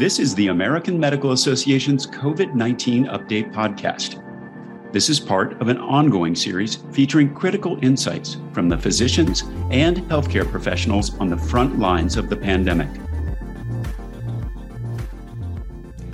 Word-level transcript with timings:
This 0.00 0.18
is 0.18 0.34
the 0.34 0.46
American 0.46 0.98
Medical 0.98 1.32
Association's 1.32 2.06
COVID 2.06 2.54
19 2.54 3.08
Update 3.08 3.52
Podcast. 3.52 4.22
This 4.94 5.10
is 5.10 5.20
part 5.20 5.60
of 5.60 5.68
an 5.68 5.76
ongoing 5.76 6.34
series 6.34 6.76
featuring 6.90 7.34
critical 7.34 7.78
insights 7.84 8.38
from 8.54 8.70
the 8.70 8.78
physicians 8.78 9.42
and 9.70 9.98
healthcare 10.08 10.50
professionals 10.50 11.14
on 11.18 11.28
the 11.28 11.36
front 11.36 11.78
lines 11.78 12.16
of 12.16 12.30
the 12.30 12.36
pandemic. 12.36 12.88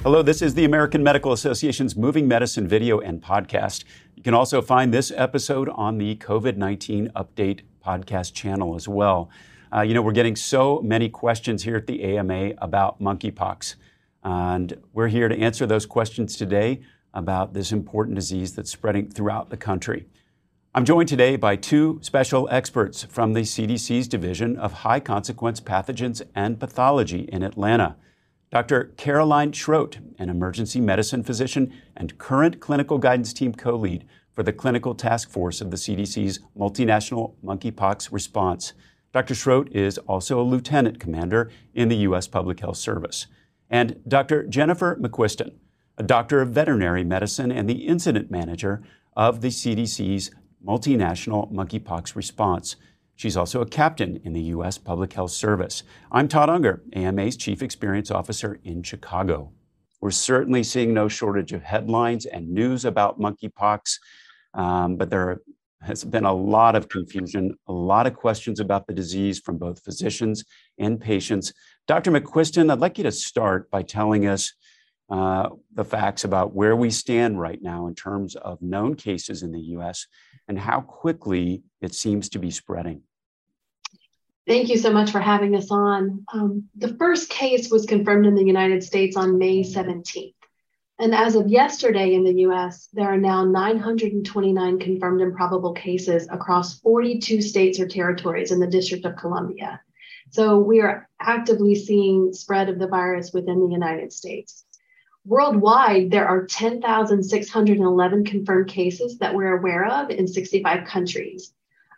Hello, 0.03 0.21
this 0.21 0.43
is 0.43 0.55
the 0.55 0.65
American 0.65 1.05
Medical 1.05 1.31
Association's 1.31 1.95
Moving 1.95 2.27
Medicine 2.27 2.67
video 2.67 2.99
and 2.99 3.23
podcast. 3.23 3.85
You 4.17 4.25
can 4.25 4.35
also 4.35 4.61
find 4.63 4.93
this 4.93 5.13
episode 5.15 5.69
on 5.69 5.99
the 5.99 6.17
COVID 6.17 6.57
19 6.57 7.13
Update 7.15 7.61
podcast 7.87 8.35
channel 8.35 8.75
as 8.75 8.89
well. 8.89 9.31
Uh, 9.75 9.81
you 9.81 9.95
know, 9.95 10.03
we're 10.03 10.13
getting 10.13 10.37
so 10.37 10.81
many 10.83 11.09
questions 11.09 11.65
here 11.65 11.77
at 11.77 11.87
the 11.87 12.03
AMA 12.03 12.53
about 12.59 13.01
monkeypox. 13.01 13.75
And 14.23 14.81
we're 14.93 15.09
here 15.09 15.29
to 15.29 15.39
answer 15.39 15.67
those 15.67 15.87
questions 15.87 16.37
today 16.37 16.81
about 17.15 17.55
this 17.55 17.73
important 17.73 18.17
disease 18.17 18.55
that's 18.55 18.71
spreading 18.71 19.11
throughout 19.11 19.51
the 19.51 19.57
country. 19.57 20.07
I'm 20.75 20.85
joined 20.85 21.09
today 21.09 21.37
by 21.37 21.57
two 21.57 21.99
special 22.03 22.49
experts 22.51 23.05
from 23.05 23.33
the 23.33 23.41
CDC's 23.41 24.09
Division 24.09 24.57
of 24.57 24.73
High 24.73 25.01
Consequence 25.01 25.61
Pathogens 25.61 26.21
and 26.35 26.61
Pathology 26.61 27.21
in 27.33 27.43
Atlanta. 27.43 27.97
Dr. 28.53 28.93
Caroline 28.97 29.53
Schrodt, 29.53 29.99
an 30.19 30.29
emergency 30.29 30.81
medicine 30.81 31.23
physician 31.23 31.73
and 31.97 32.19
current 32.19 32.61
clinical 32.61 32.99
guidance 32.99 33.33
team 33.33 33.55
co 33.55 33.75
lead 33.75 34.07
for 34.33 34.43
the 34.43 34.53
clinical 34.53 34.95
task 34.95 35.31
force 35.31 35.63
of 35.63 35.71
the 35.71 35.79
CDC's 35.79 36.41
multinational 36.57 37.35
monkeypox 37.43 38.13
response. 38.13 38.75
Dr. 39.13 39.35
Schrodt 39.35 39.71
is 39.73 39.99
also 39.99 40.41
a 40.41 40.43
lieutenant 40.43 41.01
commander 41.01 41.51
in 41.75 41.89
the 41.89 41.97
U.S. 41.99 42.27
Public 42.29 42.61
Health 42.61 42.77
Service. 42.77 43.27
And 43.71 44.01
Dr. 44.07 44.47
Jennifer 44.47 44.97
McQuiston, 44.97 45.55
a 45.99 46.03
doctor 46.03 46.41
of 46.41 46.51
veterinary 46.51 47.05
medicine 47.05 47.51
and 47.51 47.69
the 47.69 47.87
incident 47.87 48.31
manager 48.31 48.83
of 49.17 49.41
the 49.41 49.49
CDC's 49.49 50.31
multinational 50.65 51.51
monkeypox 51.53 52.15
response. 52.15 52.77
She's 53.15 53.37
also 53.37 53.63
a 53.63 53.67
captain 53.67 54.21
in 54.25 54.35
the 54.35 54.43
U.S. 54.43 54.77
Public 54.77 55.13
Health 55.15 55.31
Service. 55.31 55.83
I'm 56.13 56.29
Todd 56.29 56.51
Unger, 56.51 56.83
AMA's 56.95 57.37
Chief 57.37 57.63
Experience 57.63 58.11
Officer 58.11 58.61
in 58.63 58.83
Chicago. 58.83 59.53
We're 60.01 60.11
certainly 60.11 60.63
seeing 60.63 60.93
no 60.93 61.09
shortage 61.09 61.53
of 61.53 61.63
headlines 61.63 62.27
and 62.27 62.51
news 62.51 62.85
about 62.85 63.19
monkeypox, 63.19 63.99
um, 64.53 64.97
but 64.97 65.09
there 65.09 65.41
has 65.83 66.05
been 66.05 66.25
a 66.25 66.33
lot 66.33 66.75
of 66.75 66.89
confusion, 66.89 67.57
a 67.69 67.73
lot 67.73 68.07
of 68.07 68.15
questions 68.15 68.61
about 68.61 68.87
the 68.87 68.95
disease 68.95 69.39
from 69.39 69.59
both 69.59 69.85
physicians 69.85 70.45
and 70.79 71.01
patients. 71.01 71.53
Dr. 71.87 72.11
McQuiston, 72.11 72.71
I'd 72.71 72.81
like 72.81 72.99
you 72.99 73.05
to 73.05 73.13
start 73.13 73.71
by 73.71 73.83
telling 73.83 74.27
us 74.27 74.55
uh, 75.09 75.51
the 75.75 75.85
facts 75.85 76.25
about 76.25 76.55
where 76.55 76.75
we 76.75 76.91
stand 76.91 77.41
right 77.41 77.63
now 77.63 77.87
in 77.87 77.95
terms 77.95 78.35
of 78.37 78.61
known 78.61 78.95
cases 78.95 79.43
in 79.43 79.53
the 79.53 79.61
US 79.61 80.07
and 80.49 80.59
how 80.59 80.81
quickly 80.81 81.63
it 81.81 81.95
seems 81.95 82.29
to 82.31 82.39
be 82.39 82.51
spreading. 82.51 83.03
Thank 84.47 84.69
you 84.69 84.79
so 84.79 84.93
much 84.93 85.11
for 85.11 85.21
having 85.21 85.57
us 85.57 85.71
on. 85.73 86.25
Um, 86.33 86.69
the 86.77 86.95
first 86.95 87.29
case 87.31 87.69
was 87.69 87.85
confirmed 87.85 88.27
in 88.27 88.37
the 88.37 88.45
United 88.45 88.83
States 88.85 89.17
on 89.17 89.39
May 89.39 89.63
17th. 89.63 90.35
And 90.99 91.15
as 91.15 91.35
of 91.35 91.49
yesterday 91.49 92.15
in 92.15 92.25
the 92.25 92.47
US, 92.47 92.89
there 92.93 93.09
are 93.09 93.19
now 93.19 93.45
929 93.45 94.79
confirmed 94.79 95.21
and 95.21 95.35
probable 95.35 95.75
cases 95.75 96.27
across 96.31 96.81
42 96.81 97.43
states 97.43 97.79
or 97.79 97.87
territories 97.87 98.51
in 98.51 98.61
the 98.61 98.67
District 98.67 99.05
of 99.05 99.17
Columbia. 99.17 99.81
So 100.31 100.59
we 100.59 100.81
are 100.81 101.09
actively 101.21 101.75
seeing 101.75 102.33
spread 102.33 102.69
of 102.69 102.79
the 102.79 102.89
virus 102.89 103.33
within 103.33 103.61
the 103.61 103.73
United 103.73 104.13
States. 104.13 104.65
Worldwide, 105.27 106.11
there 106.11 106.29
are 106.29 106.47
10,611 106.47 108.25
confirmed 108.25 108.69
cases 108.69 109.19
that 109.19 109.35
we're 109.35 109.59
aware 109.59 109.85
of 109.85 110.11
in 110.11 110.27
65 110.27 110.87
countries. 110.87 111.53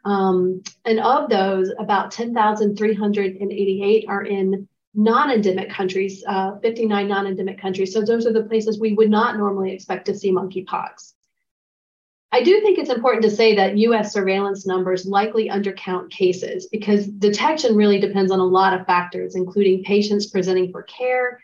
Um, 0.05 0.63
and 0.85 0.99
of 1.01 1.29
those, 1.29 1.71
about 1.79 2.11
10,388 2.11 4.05
are 4.09 4.23
in 4.23 4.69
non 4.95 5.31
endemic 5.31 5.71
countries, 5.71 6.25
uh, 6.27 6.59
59 6.59 7.09
non 7.09 7.27
endemic 7.27 7.61
countries. 7.61 7.93
So 7.93 8.03
those 8.03 8.27
are 8.27 8.33
the 8.33 8.45
places 8.45 8.79
we 8.79 8.95
would 8.95 9.11
not 9.11 9.37
normally 9.37 9.73
expect 9.73 10.07
to 10.07 10.15
see 10.15 10.33
monkeypox. 10.33 11.13
I 12.31 12.43
do 12.43 12.61
think 12.61 12.79
it's 12.79 12.91
important 12.91 13.23
to 13.25 13.31
say 13.31 13.57
that 13.57 13.79
US 13.79 14.13
surveillance 14.13 14.67
numbers 14.67 15.07
likely 15.07 15.49
undercount 15.49 16.11
cases 16.11 16.67
because 16.67 17.07
detection 17.07 17.75
really 17.75 17.99
depends 17.99 18.31
on 18.31 18.39
a 18.39 18.45
lot 18.45 18.79
of 18.79 18.87
factors, 18.87 19.35
including 19.35 19.83
patients 19.83 20.27
presenting 20.27 20.71
for 20.71 20.83
care, 20.83 21.41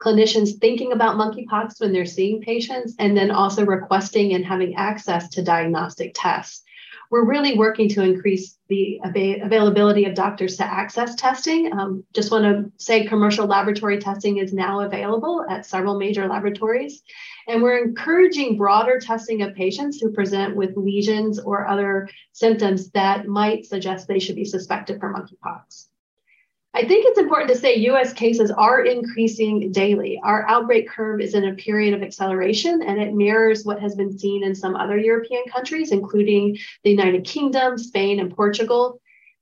clinicians 0.00 0.58
thinking 0.60 0.92
about 0.92 1.16
monkeypox 1.16 1.80
when 1.80 1.92
they're 1.92 2.06
seeing 2.06 2.40
patients, 2.40 2.94
and 3.00 3.16
then 3.16 3.32
also 3.32 3.66
requesting 3.66 4.34
and 4.34 4.44
having 4.44 4.76
access 4.76 5.28
to 5.30 5.42
diagnostic 5.42 6.12
tests 6.14 6.62
we're 7.10 7.24
really 7.24 7.56
working 7.56 7.88
to 7.90 8.02
increase 8.02 8.58
the 8.68 9.00
av- 9.04 9.42
availability 9.42 10.04
of 10.04 10.14
doctors 10.14 10.56
to 10.56 10.64
access 10.64 11.14
testing. 11.14 11.72
Um, 11.72 12.04
just 12.14 12.30
want 12.30 12.44
to 12.44 12.70
say 12.76 13.06
commercial 13.06 13.46
laboratory 13.46 13.98
testing 13.98 14.38
is 14.38 14.52
now 14.52 14.80
available 14.80 15.44
at 15.48 15.66
several 15.66 15.98
major 15.98 16.28
laboratories. 16.28 17.02
And 17.46 17.62
we're 17.62 17.82
encouraging 17.82 18.58
broader 18.58 19.00
testing 19.00 19.42
of 19.42 19.54
patients 19.54 19.98
who 19.98 20.12
present 20.12 20.54
with 20.54 20.76
lesions 20.76 21.38
or 21.38 21.66
other 21.66 22.08
symptoms 22.32 22.90
that 22.90 23.26
might 23.26 23.64
suggest 23.64 24.06
they 24.06 24.18
should 24.18 24.36
be 24.36 24.44
suspected 24.44 25.00
for 25.00 25.14
monkeypox. 25.14 25.87
I 26.74 26.86
think 26.86 27.06
it's 27.06 27.18
important 27.18 27.48
to 27.50 27.56
say 27.56 27.76
US 27.76 28.12
cases 28.12 28.50
are 28.50 28.84
increasing 28.84 29.72
daily. 29.72 30.20
Our 30.22 30.46
outbreak 30.48 30.88
curve 30.88 31.20
is 31.20 31.34
in 31.34 31.44
a 31.44 31.54
period 31.54 31.94
of 31.94 32.02
acceleration 32.02 32.82
and 32.82 33.00
it 33.00 33.14
mirrors 33.14 33.64
what 33.64 33.80
has 33.80 33.94
been 33.94 34.16
seen 34.16 34.44
in 34.44 34.54
some 34.54 34.76
other 34.76 34.98
European 34.98 35.44
countries, 35.50 35.92
including 35.92 36.58
the 36.84 36.90
United 36.90 37.24
Kingdom, 37.24 37.78
Spain, 37.78 38.20
and 38.20 38.34
Portugal. 38.34 39.00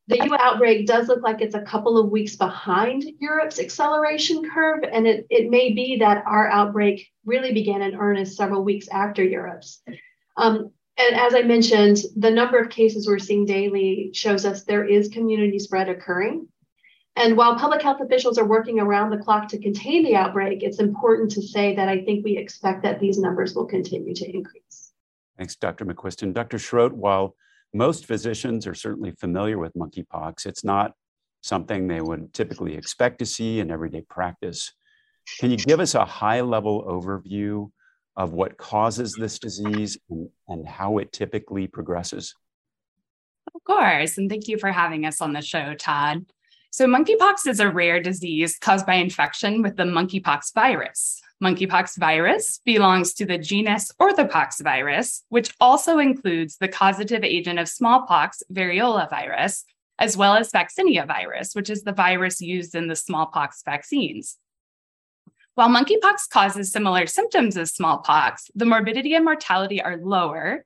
The 0.09 0.22
US 0.22 0.41
outbreak 0.41 0.87
does 0.87 1.09
look 1.09 1.22
like 1.22 1.41
it's 1.41 1.56
a 1.56 1.62
couple 1.62 1.98
of 1.98 2.10
weeks 2.10 2.37
behind 2.37 3.04
Europe's 3.19 3.58
acceleration 3.58 4.48
curve, 4.48 4.84
and 4.91 5.04
it, 5.04 5.26
it 5.28 5.50
may 5.50 5.72
be 5.72 5.97
that 5.98 6.22
our 6.26 6.48
outbreak 6.48 7.10
really 7.25 7.53
began 7.53 7.82
in 7.82 7.97
earnest 7.97 8.37
several 8.37 8.62
weeks 8.62 8.87
after 8.88 9.25
Europe's. 9.25 9.82
Um, 10.37 10.70
and 10.97 11.16
as 11.16 11.34
I 11.34 11.43
mentioned, 11.43 11.98
the 12.14 12.31
number 12.31 12.58
of 12.58 12.70
cases 12.70 13.08
we're 13.08 13.19
seeing 13.19 13.44
daily 13.47 14.10
shows 14.14 14.47
us 14.47 14.62
there 14.62 14.84
is 14.84 15.08
community 15.08 15.58
spread 15.58 15.88
occurring. 15.88 16.47
And 17.16 17.34
while 17.34 17.59
public 17.59 17.81
health 17.81 18.00
officials 18.03 18.37
are 18.37 18.44
working 18.44 18.78
around 18.78 19.10
the 19.10 19.16
clock 19.16 19.49
to 19.49 19.59
contain 19.59 20.04
the 20.04 20.15
outbreak, 20.15 20.62
it's 20.62 20.81
important 20.81 21.31
to 21.32 21.43
say 21.43 21.75
that 21.75 21.88
I 21.88 22.04
think 22.04 22.25
we 22.25 22.37
expect 22.37 22.82
that 22.82 23.00
these 23.00 23.19
numbers 23.19 23.54
will 23.54 23.65
continue 23.65 24.15
to 24.15 24.31
increase. 24.31 24.93
Thanks, 25.38 25.56
Dr. 25.56 25.87
McQuiston. 25.87 26.34
Dr. 26.34 26.59
Schrodt, 26.59 26.93
while 26.93 27.34
most 27.72 28.05
physicians 28.05 28.66
are 28.66 28.75
certainly 28.75 29.12
familiar 29.12 29.59
with 29.59 29.72
monkeypox, 29.75 30.44
it's 30.44 30.62
not 30.62 30.93
something 31.41 31.87
they 31.87 32.03
would 32.03 32.34
typically 32.34 32.75
expect 32.75 33.19
to 33.21 33.26
see 33.26 33.60
in 33.60 33.71
everyday 33.71 34.03
practice. 34.03 34.72
Can 35.41 35.50
you 35.50 35.56
give 35.56 35.81
us 35.81 35.94
a 35.94 36.05
high 36.05 36.43
level 36.43 36.84
overview 36.84 37.71
of 38.16 38.32
what 38.32 38.56
causes 38.56 39.15
this 39.19 39.38
disease 39.38 39.99
and, 40.10 40.28
and 40.49 40.66
how 40.66 40.99
it 40.99 41.12
typically 41.12 41.66
progresses? 41.66 42.34
Of 43.55 43.65
course. 43.65 44.19
And 44.19 44.28
thank 44.28 44.49
you 44.49 44.59
for 44.59 44.71
having 44.71 45.06
us 45.06 45.21
on 45.21 45.32
the 45.32 45.43
show, 45.43 45.75
Todd. 45.75 46.26
So, 46.71 46.87
monkeypox 46.87 47.47
is 47.47 47.60
a 47.60 47.71
rare 47.71 48.00
disease 48.00 48.59
caused 48.59 48.87
by 48.87 48.94
infection 48.94 49.62
with 49.62 49.77
the 49.77 49.84
monkeypox 49.84 50.54
virus. 50.54 51.22
Monkeypox 51.43 51.99
virus 51.99 52.60
belongs 52.65 53.12
to 53.15 53.27
the 53.27 53.38
genus 53.38 53.93
Orthopox 54.00 54.62
virus, 54.62 55.22
which 55.28 55.55
also 55.60 55.99
includes 55.99 56.56
the 56.56 56.69
causative 56.69 57.25
agent 57.25 57.59
of 57.59 57.69
smallpox, 57.69 58.43
variola 58.50 59.09
virus, 59.10 59.65
as 59.99 60.16
well 60.16 60.34
as 60.34 60.50
vaccinia 60.50 61.06
virus, 61.06 61.55
which 61.55 61.69
is 61.69 61.82
the 61.82 61.93
virus 61.93 62.41
used 62.41 62.75
in 62.75 62.88
the 62.88 62.97
smallpox 62.97 63.62
vaccines. 63.65 64.38
While 65.55 65.71
monkeypox 65.71 66.29
causes 66.31 66.73
similar 66.73 67.06
symptoms 67.06 67.56
as 67.56 67.73
smallpox, 67.73 68.50
the 68.55 68.67
morbidity 68.67 69.14
and 69.14 69.25
mortality 69.25 69.82
are 69.82 69.96
lower 69.96 70.64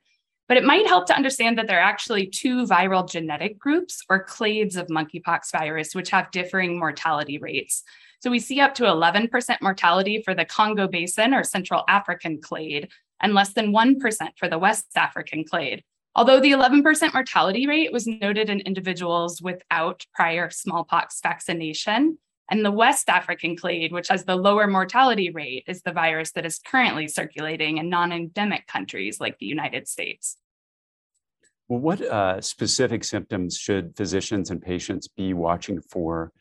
but 0.51 0.57
it 0.57 0.65
might 0.65 0.89
help 0.89 1.07
to 1.07 1.15
understand 1.15 1.57
that 1.57 1.69
there 1.69 1.79
are 1.79 1.89
actually 1.89 2.27
two 2.27 2.67
viral 2.67 3.09
genetic 3.09 3.57
groups 3.57 4.03
or 4.11 4.27
clades 4.27 4.75
of 4.75 4.89
monkeypox 4.89 5.53
virus, 5.53 5.95
which 5.95 6.11
have 6.11 6.33
differing 6.33 6.77
mortality 6.77 7.39
rates. 7.39 7.85
So 8.19 8.33
we 8.33 8.41
see 8.41 8.59
up 8.59 8.75
to 8.75 8.83
11% 8.83 9.31
mortality 9.63 10.23
for 10.23 10.35
the 10.35 10.45
Congo 10.45 10.89
Basin 10.89 11.35
or 11.35 11.45
Central 11.45 11.85
African 11.87 12.43
clade, 12.43 12.89
and 13.21 13.33
less 13.33 13.53
than 13.53 13.71
1% 13.71 14.01
for 14.37 14.49
the 14.49 14.59
West 14.59 14.87
African 14.97 15.45
clade. 15.45 15.85
Although 16.17 16.41
the 16.41 16.51
11% 16.51 17.15
mortality 17.15 17.69
rate 17.69 17.93
was 17.93 18.09
noted 18.09 18.51
in 18.51 18.59
individuals 18.59 19.41
without 19.41 20.05
prior 20.13 20.51
smallpox 20.51 21.21
vaccination, 21.23 22.19
and 22.51 22.65
the 22.65 22.71
West 22.71 23.09
African 23.09 23.57
clade, 23.57 23.93
which 23.93 24.09
has 24.09 24.25
the 24.25 24.37
lower 24.37 24.67
mortality 24.67 25.31
rate, 25.31 25.65
is 25.69 25.83
the 25.83 25.93
virus 25.93 26.33
that 26.33 26.45
is 26.45 26.59
currently 26.59 27.07
circulating 27.07 27.79
in 27.79 27.89
non 27.89 28.13
endemic 28.13 28.67
countries 28.67 29.21
like 29.21 29.39
the 29.39 29.47
United 29.47 29.87
States. 29.87 30.37
Well, 31.69 31.79
what 31.79 32.03
uh, 32.03 32.41
specific 32.41 33.05
symptoms 33.05 33.57
should 33.57 33.97
physicians 33.97 34.51
and 34.51 34.61
patients 34.61 35.07
be 35.07 35.33
watching 35.33 35.81
for 35.81 36.33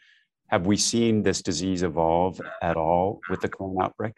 Have 0.47 0.65
we 0.65 0.77
seen 0.77 1.21
this 1.21 1.43
disease 1.43 1.83
evolve 1.83 2.41
at 2.63 2.75
all 2.75 3.19
with 3.29 3.41
the 3.41 3.49
current 3.49 3.77
outbreak? 3.79 4.15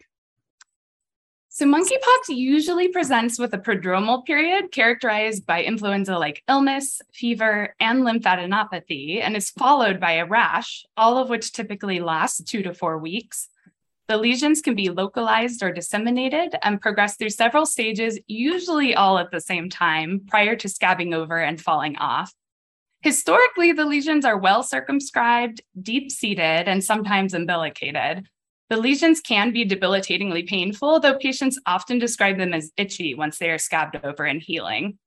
So, 1.54 1.66
monkeypox 1.66 2.28
usually 2.30 2.88
presents 2.88 3.38
with 3.38 3.52
a 3.52 3.58
prodromal 3.58 4.24
period 4.24 4.72
characterized 4.72 5.44
by 5.44 5.62
influenza 5.62 6.16
like 6.18 6.42
illness, 6.48 7.02
fever, 7.12 7.74
and 7.78 8.04
lymphadenopathy, 8.04 9.20
and 9.20 9.36
is 9.36 9.50
followed 9.50 10.00
by 10.00 10.12
a 10.12 10.24
rash, 10.24 10.86
all 10.96 11.18
of 11.18 11.28
which 11.28 11.52
typically 11.52 12.00
lasts 12.00 12.42
two 12.42 12.62
to 12.62 12.72
four 12.72 12.96
weeks. 12.96 13.50
The 14.08 14.16
lesions 14.16 14.62
can 14.62 14.74
be 14.74 14.88
localized 14.88 15.62
or 15.62 15.70
disseminated 15.70 16.56
and 16.62 16.80
progress 16.80 17.16
through 17.16 17.28
several 17.28 17.66
stages, 17.66 18.18
usually 18.26 18.94
all 18.94 19.18
at 19.18 19.30
the 19.30 19.38
same 19.38 19.68
time, 19.68 20.22
prior 20.26 20.56
to 20.56 20.68
scabbing 20.68 21.12
over 21.12 21.38
and 21.38 21.60
falling 21.60 21.96
off. 21.96 22.32
Historically, 23.02 23.72
the 23.72 23.84
lesions 23.84 24.24
are 24.24 24.38
well 24.38 24.62
circumscribed, 24.62 25.60
deep 25.78 26.10
seated, 26.10 26.66
and 26.66 26.82
sometimes 26.82 27.34
umbilicated. 27.34 28.26
The 28.72 28.78
lesions 28.78 29.20
can 29.20 29.52
be 29.52 29.66
debilitatingly 29.66 30.44
painful, 30.44 30.98
though 30.98 31.18
patients 31.18 31.60
often 31.66 31.98
describe 31.98 32.38
them 32.38 32.54
as 32.54 32.72
itchy 32.78 33.14
once 33.14 33.36
they 33.36 33.50
are 33.50 33.58
scabbed 33.58 34.00
over 34.02 34.24
and 34.24 34.40
healing. 34.40 34.98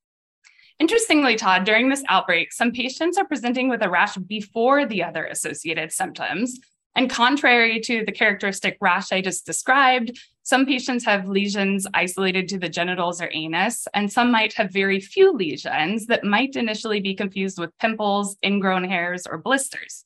Interestingly, 0.77 1.35
Todd, 1.35 1.63
during 1.63 1.89
this 1.89 2.03
outbreak, 2.07 2.53
some 2.53 2.71
patients 2.71 3.17
are 3.17 3.25
presenting 3.25 3.67
with 3.67 3.81
a 3.81 3.89
rash 3.89 4.17
before 4.17 4.85
the 4.85 5.03
other 5.03 5.25
associated 5.25 5.91
symptoms. 5.91 6.59
And 6.93 7.09
contrary 7.09 7.79
to 7.79 8.05
the 8.05 8.11
characteristic 8.11 8.77
rash 8.81 9.11
I 9.11 9.21
just 9.21 9.47
described, 9.47 10.15
some 10.43 10.67
patients 10.67 11.03
have 11.05 11.27
lesions 11.27 11.87
isolated 11.91 12.47
to 12.49 12.59
the 12.59 12.69
genitals 12.69 13.19
or 13.19 13.31
anus, 13.33 13.87
and 13.95 14.13
some 14.13 14.31
might 14.31 14.53
have 14.53 14.71
very 14.71 14.99
few 14.99 15.33
lesions 15.33 16.05
that 16.05 16.23
might 16.23 16.55
initially 16.55 17.01
be 17.01 17.15
confused 17.15 17.57
with 17.57 17.75
pimples, 17.79 18.37
ingrown 18.45 18.83
hairs, 18.83 19.25
or 19.25 19.39
blisters. 19.39 20.05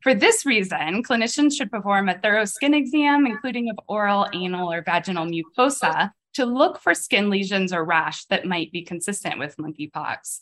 For 0.00 0.14
this 0.14 0.46
reason, 0.46 1.02
clinicians 1.02 1.56
should 1.56 1.70
perform 1.70 2.08
a 2.08 2.18
thorough 2.18 2.44
skin 2.44 2.72
exam, 2.72 3.26
including 3.26 3.68
of 3.68 3.80
oral, 3.88 4.28
anal, 4.32 4.72
or 4.72 4.82
vaginal 4.82 5.26
mucosa, 5.26 6.12
to 6.34 6.46
look 6.46 6.80
for 6.80 6.94
skin 6.94 7.30
lesions 7.30 7.72
or 7.72 7.84
rash 7.84 8.24
that 8.26 8.46
might 8.46 8.70
be 8.70 8.84
consistent 8.84 9.38
with 9.40 9.56
monkeypox. 9.56 10.40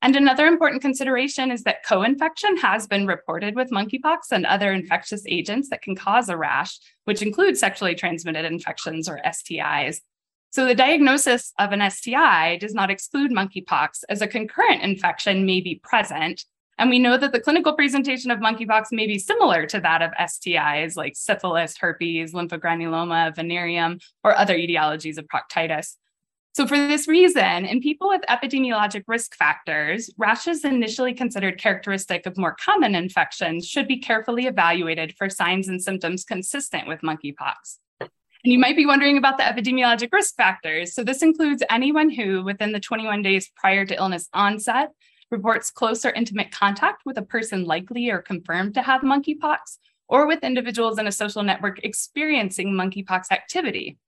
And 0.00 0.16
another 0.16 0.46
important 0.46 0.80
consideration 0.80 1.50
is 1.50 1.64
that 1.64 1.84
co 1.84 2.02
infection 2.02 2.56
has 2.58 2.86
been 2.86 3.06
reported 3.06 3.56
with 3.56 3.70
monkeypox 3.70 4.30
and 4.30 4.46
other 4.46 4.72
infectious 4.72 5.24
agents 5.26 5.68
that 5.70 5.82
can 5.82 5.96
cause 5.96 6.28
a 6.28 6.36
rash, 6.36 6.78
which 7.04 7.20
include 7.20 7.58
sexually 7.58 7.94
transmitted 7.94 8.44
infections 8.44 9.08
or 9.08 9.20
STIs. 9.26 9.98
So 10.50 10.66
the 10.66 10.74
diagnosis 10.74 11.52
of 11.58 11.72
an 11.72 11.90
STI 11.90 12.56
does 12.56 12.72
not 12.72 12.90
exclude 12.90 13.32
monkeypox, 13.32 14.04
as 14.08 14.22
a 14.22 14.28
concurrent 14.28 14.82
infection 14.82 15.44
may 15.44 15.60
be 15.60 15.80
present, 15.82 16.44
and 16.78 16.90
we 16.90 16.98
know 16.98 17.18
that 17.18 17.32
the 17.32 17.40
clinical 17.40 17.72
presentation 17.72 18.30
of 18.30 18.38
monkeypox 18.38 18.86
may 18.92 19.06
be 19.06 19.18
similar 19.18 19.66
to 19.66 19.80
that 19.80 20.00
of 20.00 20.12
STIs 20.12 20.96
like 20.96 21.16
syphilis, 21.16 21.76
herpes, 21.76 22.32
lymphogranuloma, 22.32 23.34
venereum, 23.34 23.98
or 24.22 24.36
other 24.36 24.56
etiologies 24.56 25.18
of 25.18 25.26
proctitis. 25.26 25.96
So, 26.54 26.66
for 26.66 26.76
this 26.76 27.06
reason, 27.06 27.66
in 27.66 27.80
people 27.80 28.08
with 28.08 28.22
epidemiologic 28.28 29.04
risk 29.06 29.36
factors, 29.36 30.10
rashes 30.16 30.64
initially 30.64 31.14
considered 31.14 31.60
characteristic 31.60 32.26
of 32.26 32.36
more 32.36 32.56
common 32.58 32.94
infections 32.94 33.66
should 33.66 33.86
be 33.86 33.98
carefully 33.98 34.46
evaluated 34.46 35.14
for 35.16 35.28
signs 35.28 35.68
and 35.68 35.82
symptoms 35.82 36.24
consistent 36.24 36.88
with 36.88 37.00
monkeypox. 37.02 37.78
And 38.00 38.52
you 38.52 38.58
might 38.58 38.76
be 38.76 38.86
wondering 38.86 39.18
about 39.18 39.36
the 39.36 39.44
epidemiologic 39.44 40.12
risk 40.12 40.34
factors. 40.36 40.94
So, 40.94 41.04
this 41.04 41.22
includes 41.22 41.62
anyone 41.70 42.10
who, 42.10 42.42
within 42.42 42.72
the 42.72 42.80
21 42.80 43.22
days 43.22 43.50
prior 43.56 43.84
to 43.84 43.94
illness 43.94 44.28
onset, 44.32 44.90
reports 45.30 45.70
close 45.70 46.04
or 46.04 46.10
intimate 46.10 46.50
contact 46.50 47.02
with 47.04 47.18
a 47.18 47.22
person 47.22 47.64
likely 47.64 48.10
or 48.10 48.20
confirmed 48.20 48.74
to 48.74 48.82
have 48.82 49.02
monkeypox, 49.02 49.78
or 50.08 50.26
with 50.26 50.42
individuals 50.42 50.98
in 50.98 51.06
a 51.06 51.12
social 51.12 51.42
network 51.42 51.84
experiencing 51.84 52.72
monkeypox 52.72 53.30
activity. 53.30 53.98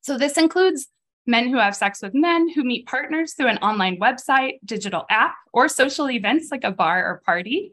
So, 0.00 0.18
this 0.18 0.36
includes 0.36 0.88
men 1.26 1.48
who 1.48 1.58
have 1.58 1.76
sex 1.76 2.02
with 2.02 2.14
men 2.14 2.48
who 2.48 2.64
meet 2.64 2.86
partners 2.86 3.34
through 3.34 3.48
an 3.48 3.58
online 3.58 4.00
website, 4.00 4.54
digital 4.64 5.04
app, 5.10 5.34
or 5.52 5.68
social 5.68 6.10
events 6.10 6.48
like 6.50 6.64
a 6.64 6.72
bar 6.72 7.04
or 7.04 7.22
party. 7.24 7.72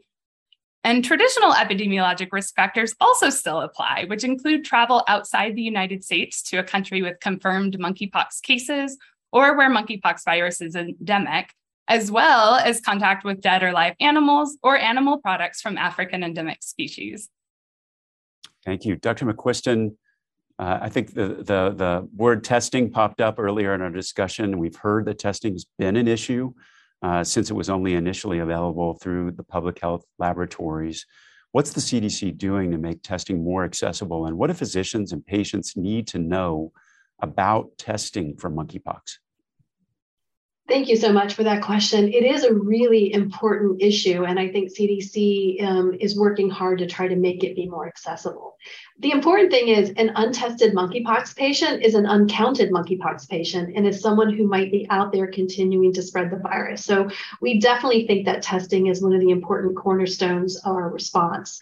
And 0.84 1.04
traditional 1.04 1.52
epidemiologic 1.52 2.28
risk 2.30 2.54
factors 2.54 2.94
also 3.00 3.30
still 3.30 3.60
apply, 3.60 4.04
which 4.06 4.24
include 4.24 4.64
travel 4.64 5.02
outside 5.08 5.56
the 5.56 5.62
United 5.62 6.04
States 6.04 6.40
to 6.44 6.58
a 6.58 6.64
country 6.64 7.02
with 7.02 7.20
confirmed 7.20 7.78
monkeypox 7.78 8.40
cases 8.42 8.96
or 9.32 9.56
where 9.56 9.70
monkeypox 9.70 10.24
virus 10.24 10.60
is 10.60 10.76
endemic, 10.76 11.52
as 11.88 12.10
well 12.10 12.56
as 12.56 12.80
contact 12.80 13.24
with 13.24 13.40
dead 13.40 13.62
or 13.62 13.72
live 13.72 13.94
animals 14.00 14.58
or 14.62 14.76
animal 14.76 15.18
products 15.18 15.60
from 15.60 15.78
African 15.78 16.22
endemic 16.22 16.62
species. 16.62 17.28
Thank 18.64 18.84
you. 18.84 18.96
Dr. 18.96 19.24
McQuiston, 19.24 19.96
uh, 20.58 20.78
I 20.82 20.88
think 20.90 21.14
the, 21.14 21.28
the, 21.28 21.74
the 21.74 22.08
word 22.14 22.44
testing 22.44 22.90
popped 22.90 23.20
up 23.20 23.38
earlier 23.38 23.74
in 23.74 23.80
our 23.80 23.90
discussion. 23.90 24.58
We've 24.58 24.76
heard 24.76 25.06
that 25.06 25.18
testing 25.18 25.54
has 25.54 25.64
been 25.78 25.96
an 25.96 26.06
issue 26.06 26.52
uh, 27.02 27.24
since 27.24 27.50
it 27.50 27.54
was 27.54 27.70
only 27.70 27.94
initially 27.94 28.40
available 28.40 28.94
through 28.94 29.32
the 29.32 29.44
public 29.44 29.80
health 29.80 30.04
laboratories. 30.18 31.06
What's 31.52 31.72
the 31.72 31.80
CDC 31.80 32.36
doing 32.36 32.70
to 32.72 32.78
make 32.78 33.02
testing 33.02 33.42
more 33.42 33.64
accessible? 33.64 34.26
And 34.26 34.36
what 34.36 34.48
do 34.48 34.54
physicians 34.54 35.12
and 35.12 35.24
patients 35.24 35.76
need 35.76 36.06
to 36.08 36.18
know 36.18 36.72
about 37.20 37.70
testing 37.78 38.36
for 38.36 38.50
monkeypox? 38.50 39.18
Thank 40.68 40.90
you 40.90 40.96
so 40.96 41.10
much 41.10 41.32
for 41.32 41.44
that 41.44 41.62
question. 41.62 42.12
It 42.12 42.24
is 42.24 42.44
a 42.44 42.52
really 42.52 43.14
important 43.14 43.80
issue, 43.80 44.24
and 44.24 44.38
I 44.38 44.48
think 44.48 44.70
CDC 44.70 45.64
um, 45.64 45.94
is 45.98 46.18
working 46.18 46.50
hard 46.50 46.78
to 46.80 46.86
try 46.86 47.08
to 47.08 47.16
make 47.16 47.42
it 47.42 47.56
be 47.56 47.66
more 47.66 47.86
accessible. 47.88 48.58
The 48.98 49.12
important 49.12 49.50
thing 49.50 49.68
is 49.68 49.94
an 49.96 50.12
untested 50.14 50.74
monkeypox 50.74 51.34
patient 51.34 51.82
is 51.82 51.94
an 51.94 52.04
uncounted 52.04 52.70
monkeypox 52.70 53.30
patient 53.30 53.74
and 53.76 53.86
is 53.86 54.02
someone 54.02 54.30
who 54.30 54.46
might 54.46 54.70
be 54.70 54.86
out 54.90 55.10
there 55.10 55.28
continuing 55.28 55.90
to 55.94 56.02
spread 56.02 56.30
the 56.30 56.36
virus. 56.36 56.84
So 56.84 57.08
we 57.40 57.60
definitely 57.60 58.06
think 58.06 58.26
that 58.26 58.42
testing 58.42 58.88
is 58.88 59.00
one 59.00 59.14
of 59.14 59.22
the 59.22 59.30
important 59.30 59.74
cornerstones 59.74 60.56
of 60.58 60.76
our 60.76 60.90
response. 60.90 61.60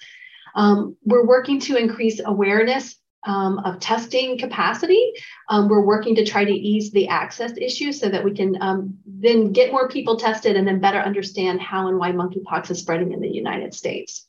Um, 0.56 0.96
we're 1.04 1.26
working 1.26 1.60
to 1.60 1.76
increase 1.76 2.20
awareness 2.24 2.96
um, 3.26 3.58
of 3.60 3.80
testing 3.80 4.38
capacity. 4.38 5.12
Um, 5.48 5.68
we're 5.68 5.84
working 5.84 6.14
to 6.16 6.24
try 6.24 6.44
to 6.44 6.52
ease 6.52 6.90
the 6.90 7.08
access 7.08 7.52
issue 7.58 7.92
so 7.92 8.08
that 8.08 8.24
we 8.24 8.34
can 8.34 8.56
um, 8.62 8.98
then 9.04 9.52
get 9.52 9.72
more 9.72 9.88
people 9.88 10.16
tested 10.16 10.56
and 10.56 10.66
then 10.66 10.80
better 10.80 10.98
understand 10.98 11.60
how 11.60 11.88
and 11.88 11.98
why 11.98 12.12
monkeypox 12.12 12.70
is 12.70 12.78
spreading 12.78 13.12
in 13.12 13.20
the 13.20 13.28
United 13.28 13.74
States. 13.74 14.26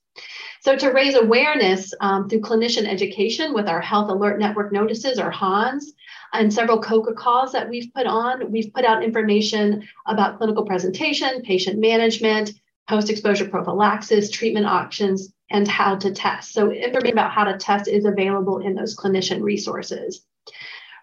So 0.61 0.75
to 0.75 0.89
raise 0.89 1.15
awareness 1.15 1.94
um, 2.01 2.27
through 2.27 2.41
clinician 2.41 2.88
education 2.88 3.53
with 3.53 3.69
our 3.69 3.79
Health 3.79 4.09
Alert 4.09 4.39
Network 4.39 4.73
notices 4.73 5.19
or 5.19 5.31
HANS, 5.31 5.94
and 6.33 6.54
several 6.54 6.80
COCA 6.80 7.13
calls 7.13 7.54
that 7.54 7.69
we've 7.69 7.94
put 7.94 8.06
on, 8.06 8.51
we've 8.51 8.73
put 8.73 8.83
out 8.83 9.04
information 9.04 9.87
about 10.07 10.37
clinical 10.37 10.66
presentation, 10.66 11.42
patient 11.42 11.80
management, 11.80 12.51
post-exposure 12.89 13.47
prophylaxis, 13.47 14.30
treatment 14.30 14.66
options, 14.66 15.33
and 15.49 15.68
how 15.68 15.95
to 15.95 16.11
test. 16.11 16.54
So 16.54 16.71
information 16.71 17.18
about 17.18 17.31
how 17.31 17.45
to 17.45 17.57
test 17.57 17.87
is 17.87 18.06
available 18.06 18.59
in 18.59 18.75
those 18.75 18.95
clinician 18.95 19.42
resources. 19.42 20.25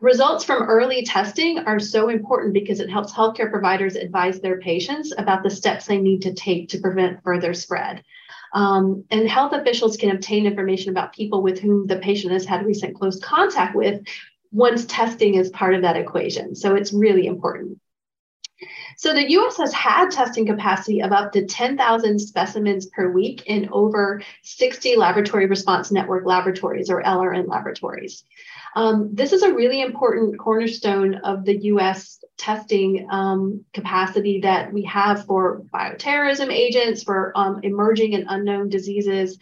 Results 0.00 0.44
from 0.44 0.64
early 0.64 1.04
testing 1.04 1.60
are 1.60 1.78
so 1.78 2.08
important 2.08 2.52
because 2.52 2.80
it 2.80 2.90
helps 2.90 3.12
healthcare 3.12 3.50
providers 3.50 3.96
advise 3.96 4.40
their 4.40 4.58
patients 4.58 5.14
about 5.16 5.42
the 5.42 5.50
steps 5.50 5.86
they 5.86 5.98
need 5.98 6.22
to 6.22 6.34
take 6.34 6.68
to 6.70 6.78
prevent 6.78 7.22
further 7.22 7.54
spread. 7.54 8.02
Um, 8.52 9.04
and 9.10 9.28
health 9.28 9.52
officials 9.52 9.96
can 9.96 10.10
obtain 10.10 10.46
information 10.46 10.90
about 10.90 11.14
people 11.14 11.42
with 11.42 11.58
whom 11.58 11.86
the 11.86 11.96
patient 11.96 12.32
has 12.32 12.44
had 12.44 12.66
recent 12.66 12.94
close 12.94 13.18
contact 13.18 13.74
with 13.74 14.02
once 14.52 14.84
testing 14.84 15.34
is 15.34 15.50
part 15.50 15.74
of 15.74 15.82
that 15.82 15.96
equation. 15.96 16.54
So 16.54 16.76
it's 16.76 16.92
really 16.92 17.26
important. 17.26 17.78
So 18.96 19.12
the 19.12 19.30
US 19.32 19.56
has 19.58 19.72
had 19.72 20.10
testing 20.10 20.46
capacity 20.46 21.02
of 21.02 21.12
up 21.12 21.32
to 21.32 21.44
10,000 21.44 22.18
specimens 22.18 22.86
per 22.86 23.10
week 23.10 23.42
in 23.46 23.68
over 23.72 24.22
60 24.42 24.96
laboratory 24.96 25.46
response 25.46 25.90
network 25.90 26.26
laboratories 26.26 26.90
or 26.90 27.02
LRN 27.02 27.48
laboratories. 27.48 28.24
Um, 28.76 29.10
this 29.12 29.32
is 29.32 29.42
a 29.42 29.54
really 29.54 29.82
important 29.82 30.38
cornerstone 30.38 31.16
of 31.16 31.44
the 31.44 31.56
US 31.66 32.22
testing 32.36 33.06
um, 33.10 33.64
capacity 33.72 34.40
that 34.40 34.72
we 34.72 34.82
have 34.84 35.26
for 35.26 35.62
bioterrorism 35.72 36.52
agents, 36.52 37.02
for 37.02 37.32
um, 37.36 37.60
emerging 37.62 38.14
and 38.14 38.26
unknown 38.28 38.68
diseases, 38.68 39.38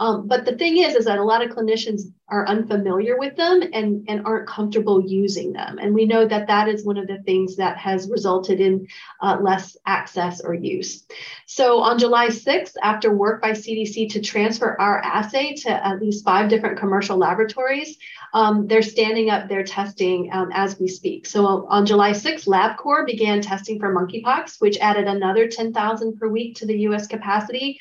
um, 0.00 0.26
but 0.26 0.46
the 0.46 0.56
thing 0.56 0.78
is, 0.78 0.94
is 0.94 1.04
that 1.04 1.18
a 1.18 1.24
lot 1.24 1.44
of 1.44 1.54
clinicians 1.54 2.10
are 2.26 2.48
unfamiliar 2.48 3.18
with 3.18 3.36
them 3.36 3.60
and, 3.74 4.06
and 4.08 4.24
aren't 4.24 4.48
comfortable 4.48 5.04
using 5.06 5.52
them. 5.52 5.78
And 5.78 5.94
we 5.94 6.06
know 6.06 6.26
that 6.26 6.46
that 6.46 6.68
is 6.68 6.86
one 6.86 6.96
of 6.96 7.06
the 7.06 7.18
things 7.24 7.56
that 7.56 7.76
has 7.76 8.08
resulted 8.08 8.60
in 8.60 8.86
uh, 9.20 9.36
less 9.42 9.76
access 9.84 10.40
or 10.40 10.54
use. 10.54 11.04
So 11.44 11.80
on 11.80 11.98
July 11.98 12.28
6th, 12.28 12.72
after 12.82 13.14
work 13.14 13.42
by 13.42 13.50
CDC 13.50 14.10
to 14.12 14.22
transfer 14.22 14.74
our 14.80 15.00
assay 15.00 15.54
to 15.56 15.86
at 15.86 16.00
least 16.00 16.24
five 16.24 16.48
different 16.48 16.78
commercial 16.78 17.18
laboratories, 17.18 17.98
um, 18.32 18.66
they're 18.68 18.80
standing 18.80 19.28
up 19.28 19.48
their 19.50 19.64
testing 19.64 20.30
um, 20.32 20.50
as 20.54 20.78
we 20.80 20.88
speak. 20.88 21.26
So 21.26 21.66
on 21.68 21.84
July 21.84 22.12
6th, 22.12 22.46
LabCorp 22.46 23.04
began 23.04 23.42
testing 23.42 23.78
for 23.78 23.94
monkeypox, 23.94 24.60
which 24.60 24.78
added 24.78 25.08
another 25.08 25.46
10,000 25.46 26.16
per 26.16 26.28
week 26.28 26.56
to 26.56 26.66
the 26.66 26.78
US 26.88 27.06
capacity. 27.06 27.78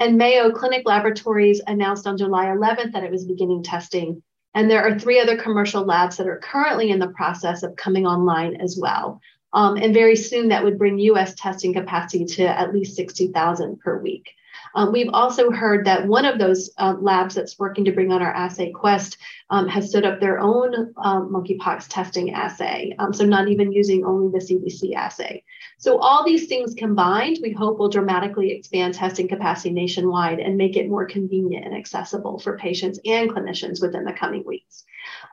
And 0.00 0.16
Mayo 0.16 0.50
Clinic 0.50 0.84
Laboratories 0.86 1.60
announced 1.66 2.06
on 2.06 2.16
July 2.16 2.46
11th 2.46 2.92
that 2.92 3.04
it 3.04 3.10
was 3.10 3.26
beginning 3.26 3.62
testing. 3.62 4.22
And 4.54 4.68
there 4.68 4.82
are 4.82 4.98
three 4.98 5.20
other 5.20 5.36
commercial 5.36 5.84
labs 5.84 6.16
that 6.16 6.26
are 6.26 6.38
currently 6.38 6.90
in 6.90 6.98
the 6.98 7.08
process 7.08 7.62
of 7.62 7.76
coming 7.76 8.06
online 8.06 8.56
as 8.56 8.78
well. 8.80 9.20
Um, 9.52 9.76
and 9.76 9.92
very 9.92 10.16
soon 10.16 10.48
that 10.48 10.64
would 10.64 10.78
bring 10.78 10.98
US 10.98 11.34
testing 11.34 11.74
capacity 11.74 12.24
to 12.24 12.44
at 12.46 12.72
least 12.72 12.96
60,000 12.96 13.78
per 13.80 13.98
week. 13.98 14.30
Um, 14.74 14.92
we've 14.92 15.10
also 15.12 15.50
heard 15.50 15.84
that 15.86 16.06
one 16.06 16.24
of 16.24 16.38
those 16.38 16.70
uh, 16.78 16.94
labs 17.00 17.34
that's 17.34 17.58
working 17.58 17.84
to 17.84 17.92
bring 17.92 18.12
on 18.12 18.22
our 18.22 18.32
assay 18.32 18.70
Quest 18.70 19.18
um, 19.50 19.68
has 19.68 19.88
stood 19.88 20.04
up 20.04 20.20
their 20.20 20.38
own 20.38 20.94
um, 20.96 21.32
monkeypox 21.32 21.86
testing 21.88 22.32
assay. 22.32 22.94
Um, 22.98 23.12
so 23.12 23.24
not 23.24 23.48
even 23.48 23.72
using 23.72 24.04
only 24.04 24.30
the 24.30 24.44
CDC 24.44 24.94
assay. 24.94 25.42
So 25.78 25.98
all 25.98 26.24
these 26.24 26.46
things 26.46 26.74
combined, 26.74 27.38
we 27.42 27.52
hope 27.52 27.78
will 27.78 27.88
dramatically 27.88 28.52
expand 28.52 28.94
testing 28.94 29.28
capacity 29.28 29.70
nationwide 29.70 30.38
and 30.38 30.56
make 30.56 30.76
it 30.76 30.88
more 30.88 31.06
convenient 31.06 31.66
and 31.66 31.74
accessible 31.74 32.38
for 32.38 32.58
patients 32.58 33.00
and 33.04 33.30
clinicians 33.30 33.82
within 33.82 34.04
the 34.04 34.12
coming 34.12 34.44
weeks. 34.44 34.84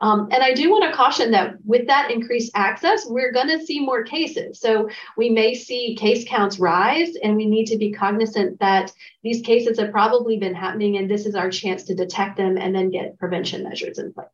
Um, 0.01 0.29
and 0.31 0.43
I 0.43 0.53
do 0.53 0.69
want 0.69 0.83
to 0.83 0.95
caution 0.95 1.31
that 1.31 1.55
with 1.65 1.87
that 1.87 2.11
increased 2.11 2.51
access, 2.53 3.05
we're 3.07 3.31
going 3.31 3.47
to 3.47 3.65
see 3.65 3.79
more 3.79 4.03
cases. 4.03 4.59
So 4.59 4.89
we 5.15 5.29
may 5.29 5.55
see 5.55 5.95
case 5.95 6.27
counts 6.27 6.59
rise, 6.59 7.15
and 7.23 7.35
we 7.35 7.45
need 7.45 7.65
to 7.67 7.77
be 7.77 7.91
cognizant 7.91 8.59
that 8.59 8.91
these 9.23 9.41
cases 9.41 9.79
have 9.79 9.91
probably 9.91 10.37
been 10.37 10.53
happening, 10.53 10.97
and 10.97 11.09
this 11.09 11.25
is 11.25 11.35
our 11.35 11.49
chance 11.49 11.83
to 11.85 11.95
detect 11.95 12.37
them 12.37 12.57
and 12.57 12.75
then 12.75 12.91
get 12.91 13.17
prevention 13.17 13.63
measures 13.63 13.97
in 13.97 14.13
place. 14.13 14.27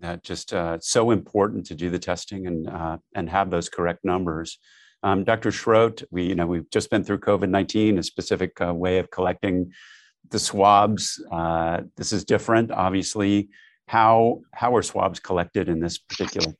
That 0.00 0.22
just 0.22 0.52
uh, 0.52 0.78
so 0.80 1.10
important 1.10 1.66
to 1.66 1.74
do 1.74 1.88
the 1.88 1.98
testing 1.98 2.46
and 2.46 2.68
uh, 2.68 2.98
and 3.14 3.30
have 3.30 3.50
those 3.50 3.70
correct 3.70 4.04
numbers. 4.04 4.58
Um, 5.02 5.24
Dr. 5.24 5.50
Schrodt, 5.50 6.04
we 6.10 6.24
you 6.24 6.34
know 6.34 6.46
we've 6.46 6.70
just 6.70 6.90
been 6.90 7.02
through 7.02 7.20
COVID 7.20 7.48
nineteen, 7.48 7.98
a 7.98 8.02
specific 8.02 8.60
uh, 8.60 8.74
way 8.74 8.98
of 8.98 9.10
collecting 9.10 9.72
the 10.28 10.38
swabs. 10.38 11.24
Uh, 11.32 11.82
this 11.96 12.12
is 12.12 12.26
different, 12.26 12.70
obviously 12.70 13.48
how 13.86 14.42
how 14.52 14.74
are 14.74 14.82
swabs 14.82 15.20
collected 15.20 15.68
in 15.68 15.80
this 15.80 15.98
particular 15.98 16.52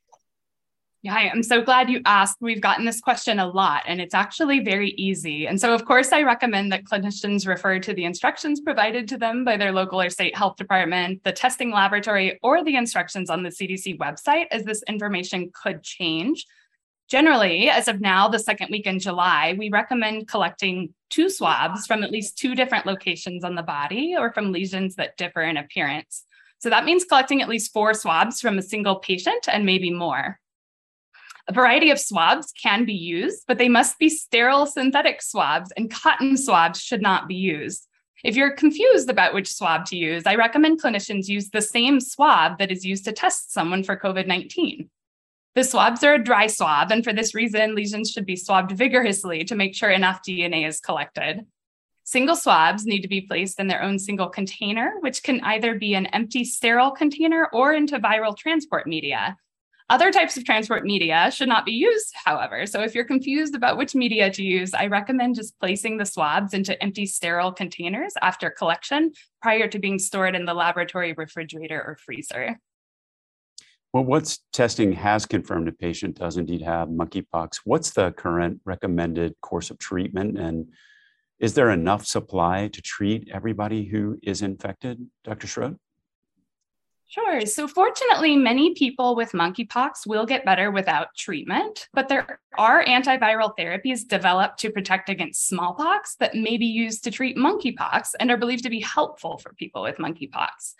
yeah, 1.06 1.30
I'm 1.32 1.44
so 1.44 1.62
glad 1.62 1.88
you 1.88 2.00
asked. 2.04 2.38
We've 2.40 2.60
gotten 2.60 2.84
this 2.84 3.00
question 3.00 3.38
a 3.38 3.46
lot, 3.46 3.84
and 3.86 4.00
it's 4.00 4.12
actually 4.12 4.58
very 4.58 4.90
easy. 4.90 5.46
And 5.46 5.60
so, 5.60 5.72
of 5.72 5.84
course, 5.84 6.10
I 6.10 6.22
recommend 6.22 6.72
that 6.72 6.82
clinicians 6.82 7.46
refer 7.46 7.78
to 7.78 7.94
the 7.94 8.04
instructions 8.04 8.60
provided 8.60 9.06
to 9.08 9.16
them 9.16 9.44
by 9.44 9.56
their 9.56 9.70
local 9.70 10.00
or 10.00 10.10
state 10.10 10.36
health 10.36 10.56
department, 10.56 11.22
the 11.22 11.30
testing 11.30 11.70
laboratory, 11.70 12.40
or 12.42 12.64
the 12.64 12.74
instructions 12.74 13.30
on 13.30 13.44
the 13.44 13.50
CDC 13.50 13.98
website, 13.98 14.46
as 14.50 14.64
this 14.64 14.82
information 14.88 15.52
could 15.54 15.84
change. 15.84 16.44
Generally, 17.08 17.70
as 17.70 17.86
of 17.86 18.00
now, 18.00 18.26
the 18.26 18.40
second 18.40 18.70
week 18.72 18.86
in 18.86 18.98
July, 18.98 19.54
we 19.56 19.70
recommend 19.70 20.26
collecting 20.26 20.92
two 21.08 21.30
swabs 21.30 21.86
from 21.86 22.02
at 22.02 22.10
least 22.10 22.36
two 22.36 22.56
different 22.56 22.84
locations 22.84 23.44
on 23.44 23.54
the 23.54 23.62
body 23.62 24.16
or 24.18 24.32
from 24.32 24.50
lesions 24.50 24.96
that 24.96 25.16
differ 25.16 25.42
in 25.42 25.56
appearance. 25.56 26.25
So 26.58 26.70
that 26.70 26.84
means 26.84 27.04
collecting 27.04 27.42
at 27.42 27.48
least 27.48 27.72
four 27.72 27.94
swabs 27.94 28.40
from 28.40 28.58
a 28.58 28.62
single 28.62 28.96
patient 28.96 29.46
and 29.48 29.66
maybe 29.66 29.90
more. 29.90 30.38
A 31.48 31.52
variety 31.52 31.90
of 31.90 32.00
swabs 32.00 32.52
can 32.60 32.84
be 32.84 32.94
used, 32.94 33.44
but 33.46 33.58
they 33.58 33.68
must 33.68 33.98
be 33.98 34.08
sterile 34.08 34.66
synthetic 34.66 35.22
swabs, 35.22 35.70
and 35.76 35.90
cotton 35.90 36.36
swabs 36.36 36.80
should 36.80 37.02
not 37.02 37.28
be 37.28 37.36
used. 37.36 37.86
If 38.24 38.34
you're 38.34 38.56
confused 38.56 39.08
about 39.08 39.34
which 39.34 39.52
swab 39.52 39.84
to 39.86 39.96
use, 39.96 40.24
I 40.26 40.34
recommend 40.34 40.82
clinicians 40.82 41.28
use 41.28 41.50
the 41.50 41.62
same 41.62 42.00
swab 42.00 42.58
that 42.58 42.72
is 42.72 42.84
used 42.84 43.04
to 43.04 43.12
test 43.12 43.52
someone 43.52 43.84
for 43.84 43.96
COVID 43.96 44.26
19. 44.26 44.90
The 45.54 45.64
swabs 45.64 46.02
are 46.02 46.14
a 46.14 46.22
dry 46.22 46.48
swab, 46.48 46.90
and 46.90 47.04
for 47.04 47.12
this 47.12 47.34
reason, 47.34 47.74
lesions 47.74 48.10
should 48.10 48.26
be 48.26 48.36
swabbed 48.36 48.72
vigorously 48.72 49.44
to 49.44 49.54
make 49.54 49.74
sure 49.74 49.90
enough 49.90 50.22
DNA 50.26 50.66
is 50.66 50.80
collected. 50.80 51.46
Single 52.08 52.36
swabs 52.36 52.86
need 52.86 53.02
to 53.02 53.08
be 53.08 53.20
placed 53.20 53.58
in 53.58 53.66
their 53.66 53.82
own 53.82 53.98
single 53.98 54.28
container, 54.28 54.94
which 55.00 55.24
can 55.24 55.40
either 55.40 55.74
be 55.74 55.94
an 55.94 56.06
empty 56.06 56.44
sterile 56.44 56.92
container 56.92 57.48
or 57.52 57.72
into 57.72 57.98
viral 57.98 58.36
transport 58.36 58.86
media. 58.86 59.36
Other 59.90 60.12
types 60.12 60.36
of 60.36 60.44
transport 60.44 60.84
media 60.84 61.32
should 61.32 61.48
not 61.48 61.64
be 61.64 61.72
used, 61.72 62.14
however. 62.14 62.64
So 62.64 62.80
if 62.80 62.94
you're 62.94 63.04
confused 63.04 63.56
about 63.56 63.76
which 63.76 63.96
media 63.96 64.30
to 64.30 64.42
use, 64.44 64.72
I 64.72 64.86
recommend 64.86 65.34
just 65.34 65.58
placing 65.58 65.96
the 65.96 66.06
swabs 66.06 66.54
into 66.54 66.80
empty 66.80 67.06
sterile 67.06 67.50
containers 67.50 68.12
after 68.22 68.50
collection 68.50 69.10
prior 69.42 69.66
to 69.66 69.78
being 69.80 69.98
stored 69.98 70.36
in 70.36 70.44
the 70.44 70.54
laboratory 70.54 71.12
refrigerator 71.12 71.82
or 71.84 71.96
freezer. 71.96 72.60
Well, 73.92 74.04
what's 74.04 74.44
testing 74.52 74.92
has 74.92 75.26
confirmed 75.26 75.66
a 75.66 75.72
patient 75.72 76.18
does 76.18 76.36
indeed 76.36 76.62
have 76.62 76.86
monkeypox. 76.86 77.62
What's 77.64 77.90
the 77.90 78.12
current 78.12 78.60
recommended 78.64 79.34
course 79.40 79.70
of 79.70 79.80
treatment 79.80 80.38
and 80.38 80.68
is 81.38 81.54
there 81.54 81.70
enough 81.70 82.06
supply 82.06 82.68
to 82.68 82.82
treat 82.82 83.28
everybody 83.32 83.84
who 83.84 84.18
is 84.22 84.42
infected, 84.42 85.06
Dr. 85.24 85.46
Schrodt? 85.46 85.78
Sure. 87.08 87.46
So, 87.46 87.68
fortunately, 87.68 88.36
many 88.36 88.74
people 88.74 89.14
with 89.14 89.30
monkeypox 89.30 90.06
will 90.08 90.26
get 90.26 90.44
better 90.44 90.72
without 90.72 91.14
treatment, 91.16 91.88
but 91.92 92.08
there 92.08 92.40
are 92.58 92.84
antiviral 92.84 93.56
therapies 93.56 94.08
developed 94.08 94.58
to 94.60 94.70
protect 94.70 95.08
against 95.08 95.46
smallpox 95.46 96.16
that 96.16 96.34
may 96.34 96.56
be 96.56 96.66
used 96.66 97.04
to 97.04 97.12
treat 97.12 97.36
monkeypox 97.36 98.10
and 98.18 98.30
are 98.30 98.36
believed 98.36 98.64
to 98.64 98.70
be 98.70 98.80
helpful 98.80 99.38
for 99.38 99.52
people 99.54 99.82
with 99.82 99.98
monkeypox. 99.98 100.74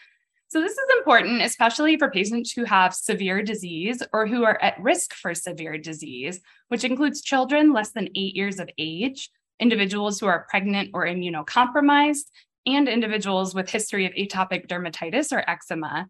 So, 0.49 0.61
this 0.61 0.73
is 0.73 0.97
important, 0.99 1.43
especially 1.43 1.97
for 1.97 2.11
patients 2.11 2.51
who 2.51 2.65
have 2.65 2.93
severe 2.93 3.41
disease 3.43 4.03
or 4.13 4.27
who 4.27 4.43
are 4.45 4.61
at 4.61 4.81
risk 4.81 5.15
for 5.15 5.33
severe 5.33 5.79
disease, 5.79 6.41
which 6.69 6.83
includes 6.83 7.23
children 7.23 7.73
less 7.73 7.93
than 7.93 8.09
eight 8.17 8.35
years 8.35 8.59
of 8.59 8.69
age, 8.79 9.31
individuals 9.61 10.21
who 10.21 10.27
are 10.27 10.47
pregnant 10.49 10.91
or 10.95 11.07
immunocompromised, 11.07 12.25
and 12.67 12.89
individuals 12.89 13.55
with 13.55 13.71
history 13.71 14.07
of 14.07 14.13
atopic 14.13 14.67
dermatitis 14.67 15.33
or 15.33 15.49
eczema. 15.49 16.09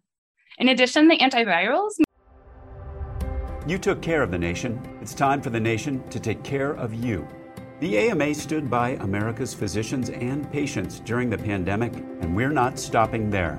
In 0.57 0.69
addition, 0.69 1.07
the 1.07 1.17
antivirals. 1.17 1.91
You 3.67 3.77
took 3.77 4.01
care 4.01 4.23
of 4.23 4.31
the 4.31 4.39
nation. 4.39 4.81
It's 5.01 5.13
time 5.13 5.41
for 5.41 5.49
the 5.49 5.59
nation 5.59 6.07
to 6.09 6.19
take 6.19 6.43
care 6.43 6.71
of 6.71 6.93
you. 6.93 7.27
The 7.79 7.97
AMA 7.97 8.33
stood 8.33 8.71
by 8.71 8.91
America's 9.01 9.53
physicians 9.53 10.09
and 10.09 10.51
patients 10.51 10.99
during 11.01 11.29
the 11.29 11.37
pandemic, 11.37 11.93
and 11.93 12.35
we're 12.35 12.49
not 12.49 12.79
stopping 12.79 13.29
there. 13.29 13.55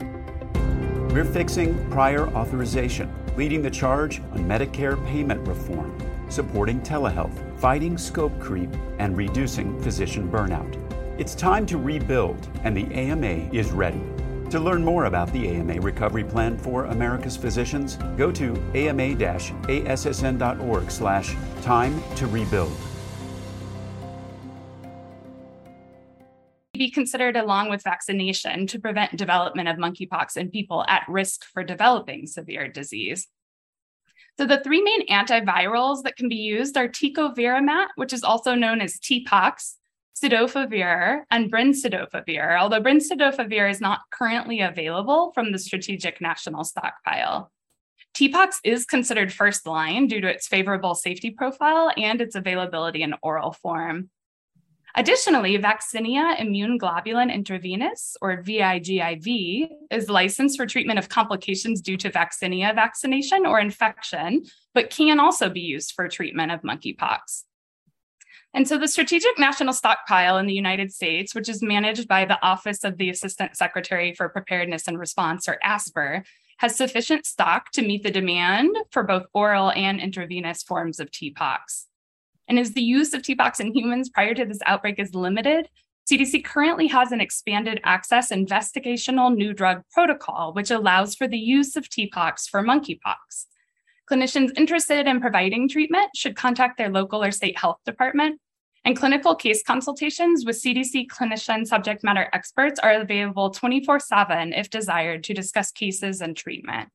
We're 1.10 1.24
fixing 1.24 1.88
prior 1.90 2.26
authorization, 2.34 3.14
leading 3.36 3.62
the 3.62 3.70
charge 3.70 4.18
on 4.32 4.44
Medicare 4.44 5.02
payment 5.06 5.46
reform, 5.46 5.96
supporting 6.28 6.80
telehealth 6.80 7.48
fighting 7.58 7.98
scope 7.98 8.38
creep, 8.38 8.70
and 8.98 9.16
reducing 9.16 9.80
physician 9.82 10.30
burnout. 10.30 10.76
It's 11.18 11.34
time 11.34 11.66
to 11.66 11.76
rebuild, 11.76 12.48
and 12.62 12.76
the 12.76 12.86
AMA 12.94 13.50
is 13.52 13.72
ready. 13.72 14.02
To 14.50 14.60
learn 14.60 14.84
more 14.84 15.06
about 15.06 15.32
the 15.32 15.48
AMA 15.48 15.80
Recovery 15.80 16.24
Plan 16.24 16.56
for 16.56 16.84
America's 16.86 17.36
Physicians, 17.36 17.96
go 18.16 18.30
to 18.32 18.54
ama-assn.org 18.74 19.20
slash 20.90 21.36
time 21.62 22.02
to 22.14 22.26
rebuild. 22.28 22.72
Be 26.72 26.90
considered 26.92 27.36
along 27.36 27.70
with 27.70 27.82
vaccination 27.82 28.68
to 28.68 28.78
prevent 28.78 29.16
development 29.16 29.68
of 29.68 29.76
monkeypox 29.76 30.36
in 30.36 30.48
people 30.50 30.84
at 30.86 31.02
risk 31.08 31.44
for 31.44 31.64
developing 31.64 32.28
severe 32.28 32.68
disease. 32.68 33.26
So 34.38 34.46
the 34.46 34.60
three 34.60 34.80
main 34.80 35.04
antivirals 35.08 36.04
that 36.04 36.16
can 36.16 36.28
be 36.28 36.36
used 36.36 36.76
are 36.76 36.88
tecovirimat, 36.88 37.88
which 37.96 38.12
is 38.12 38.22
also 38.22 38.54
known 38.54 38.80
as 38.80 39.00
TPOXX, 39.00 39.74
cidofovir, 40.16 41.22
and 41.32 41.50
brincidofovir, 41.50 42.56
although 42.56 42.80
brincidofovir 42.80 43.68
is 43.68 43.80
not 43.80 44.00
currently 44.12 44.60
available 44.60 45.32
from 45.32 45.50
the 45.50 45.58
Strategic 45.58 46.20
National 46.20 46.62
Stockpile. 46.62 47.50
TPOXX 48.14 48.52
is 48.62 48.84
considered 48.84 49.32
first 49.32 49.66
line 49.66 50.06
due 50.06 50.20
to 50.20 50.28
its 50.28 50.46
favorable 50.46 50.94
safety 50.94 51.32
profile 51.32 51.90
and 51.96 52.20
its 52.20 52.36
availability 52.36 53.02
in 53.02 53.14
oral 53.22 53.52
form. 53.52 54.08
Additionally, 54.98 55.56
Vaccinia 55.56 56.40
Immune 56.40 56.76
Globulin 56.76 57.32
Intravenous, 57.32 58.16
or 58.20 58.42
VIGIV, 58.42 59.68
is 59.92 60.10
licensed 60.10 60.56
for 60.56 60.66
treatment 60.66 60.98
of 60.98 61.08
complications 61.08 61.80
due 61.80 61.96
to 61.96 62.10
vaccinia 62.10 62.74
vaccination 62.74 63.46
or 63.46 63.60
infection, 63.60 64.42
but 64.74 64.90
can 64.90 65.20
also 65.20 65.50
be 65.50 65.60
used 65.60 65.92
for 65.92 66.08
treatment 66.08 66.50
of 66.50 66.62
monkeypox. 66.62 67.44
And 68.52 68.66
so 68.66 68.76
the 68.76 68.88
Strategic 68.88 69.38
National 69.38 69.72
Stockpile 69.72 70.36
in 70.36 70.46
the 70.46 70.52
United 70.52 70.92
States, 70.92 71.32
which 71.32 71.48
is 71.48 71.62
managed 71.62 72.08
by 72.08 72.24
the 72.24 72.44
Office 72.44 72.82
of 72.82 72.98
the 72.98 73.08
Assistant 73.08 73.56
Secretary 73.56 74.16
for 74.16 74.28
Preparedness 74.28 74.88
and 74.88 74.98
Response, 74.98 75.48
or 75.48 75.60
ASPR, 75.64 76.24
has 76.56 76.74
sufficient 76.74 77.24
stock 77.24 77.70
to 77.70 77.82
meet 77.82 78.02
the 78.02 78.10
demand 78.10 78.76
for 78.90 79.04
both 79.04 79.26
oral 79.32 79.70
and 79.70 80.00
intravenous 80.00 80.64
forms 80.64 80.98
of 80.98 81.12
TPOXX. 81.12 81.84
And 82.48 82.58
as 82.58 82.72
the 82.72 82.82
use 82.82 83.12
of 83.12 83.22
TPOXX 83.22 83.60
in 83.60 83.74
humans 83.74 84.08
prior 84.08 84.34
to 84.34 84.44
this 84.44 84.60
outbreak 84.66 84.98
is 84.98 85.14
limited, 85.14 85.68
CDC 86.10 86.42
currently 86.42 86.86
has 86.86 87.12
an 87.12 87.20
expanded 87.20 87.80
access 87.84 88.30
investigational 88.30 89.34
new 89.34 89.52
drug 89.52 89.82
protocol, 89.92 90.54
which 90.54 90.70
allows 90.70 91.14
for 91.14 91.28
the 91.28 91.38
use 91.38 91.76
of 91.76 91.88
TPOXX 91.88 92.48
for 92.48 92.62
monkeypox. 92.62 93.46
Clinicians 94.10 94.56
interested 94.56 95.06
in 95.06 95.20
providing 95.20 95.68
treatment 95.68 96.08
should 96.16 96.34
contact 96.34 96.78
their 96.78 96.88
local 96.88 97.22
or 97.22 97.30
state 97.30 97.58
health 97.58 97.78
department. 97.84 98.40
And 98.86 98.96
clinical 98.96 99.34
case 99.34 99.62
consultations 99.62 100.46
with 100.46 100.62
CDC 100.62 101.08
clinician 101.08 101.66
subject 101.66 102.02
matter 102.02 102.30
experts 102.32 102.80
are 102.80 102.92
available 102.92 103.50
24 103.50 104.00
7 104.00 104.54
if 104.54 104.70
desired 104.70 105.24
to 105.24 105.34
discuss 105.34 105.70
cases 105.70 106.22
and 106.22 106.34
treatment. 106.34 106.88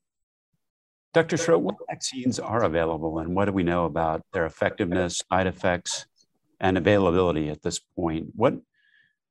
Dr. 1.13 1.37
Schrodt, 1.37 1.61
what 1.61 1.75
vaccines 1.87 2.39
are 2.39 2.63
available 2.63 3.19
and 3.19 3.35
what 3.35 3.45
do 3.45 3.51
we 3.51 3.61
know 3.61 3.85
about 3.85 4.23
their 4.33 4.47
effectiveness, 4.47 5.21
side 5.31 5.45
effects, 5.45 6.07
and 6.59 6.75
availability 6.75 7.49
at 7.49 7.61
this 7.61 7.79
point? 7.79 8.29
What 8.35 8.55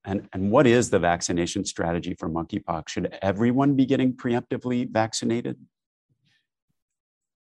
and, 0.05 0.29
and 0.33 0.51
what 0.51 0.67
is 0.67 0.91
the 0.91 0.99
vaccination 0.99 1.65
strategy 1.65 2.15
for 2.15 2.29
monkeypox? 2.29 2.89
Should 2.89 3.17
everyone 3.23 3.75
be 3.75 3.87
getting 3.87 4.13
preemptively 4.13 4.89
vaccinated? 4.89 5.59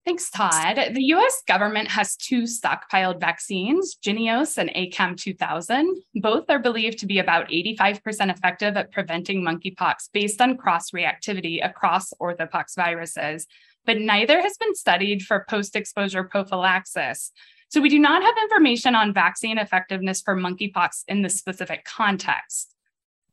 Thanks, 0.04 0.30
Todd. 0.30 0.78
The 0.94 1.02
US 1.14 1.42
government 1.46 1.88
has 1.88 2.16
two 2.16 2.42
stockpiled 2.42 3.20
vaccines, 3.20 3.96
Jynneos 4.04 4.58
and 4.58 4.70
ACAM 4.70 5.16
2000. 5.16 6.02
Both 6.16 6.50
are 6.50 6.58
believed 6.58 6.98
to 6.98 7.06
be 7.06 7.20
about 7.20 7.48
85% 7.48 8.30
effective 8.30 8.76
at 8.76 8.90
preventing 8.90 9.42
monkeypox 9.42 10.08
based 10.12 10.40
on 10.40 10.56
cross 10.56 10.90
reactivity 10.90 11.64
across 11.64 12.12
orthopox 12.20 12.74
viruses, 12.74 13.46
but 13.86 13.98
neither 13.98 14.40
has 14.40 14.56
been 14.56 14.74
studied 14.74 15.22
for 15.22 15.46
post 15.48 15.76
exposure 15.76 16.24
prophylaxis. 16.24 17.32
So 17.68 17.80
we 17.80 17.88
do 17.88 17.98
not 17.98 18.22
have 18.22 18.34
information 18.42 18.94
on 18.94 19.14
vaccine 19.14 19.58
effectiveness 19.58 20.20
for 20.20 20.36
monkeypox 20.36 21.04
in 21.08 21.22
this 21.22 21.38
specific 21.38 21.84
context. 21.84 22.74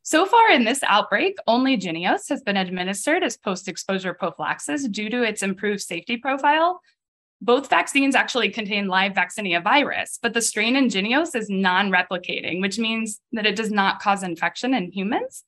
So 0.02 0.24
far 0.24 0.50
in 0.50 0.64
this 0.64 0.82
outbreak, 0.82 1.36
only 1.46 1.76
Jynneos 1.76 2.28
has 2.30 2.42
been 2.42 2.56
administered 2.56 3.22
as 3.22 3.36
post 3.36 3.68
exposure 3.68 4.14
prophylaxis 4.14 4.88
due 4.88 5.10
to 5.10 5.22
its 5.22 5.42
improved 5.42 5.82
safety 5.82 6.16
profile. 6.16 6.80
Both 7.42 7.70
vaccines 7.70 8.14
actually 8.14 8.48
contain 8.50 8.88
live 8.88 9.12
vaccinia 9.12 9.62
virus, 9.62 10.18
but 10.22 10.34
the 10.34 10.42
strain 10.42 10.74
in 10.74 10.88
Jynneos 10.88 11.34
is 11.36 11.48
non 11.48 11.90
replicating, 11.90 12.60
which 12.60 12.78
means 12.78 13.20
that 13.32 13.46
it 13.46 13.56
does 13.56 13.70
not 13.70 14.00
cause 14.00 14.22
infection 14.22 14.74
in 14.74 14.90
humans. 14.90 15.44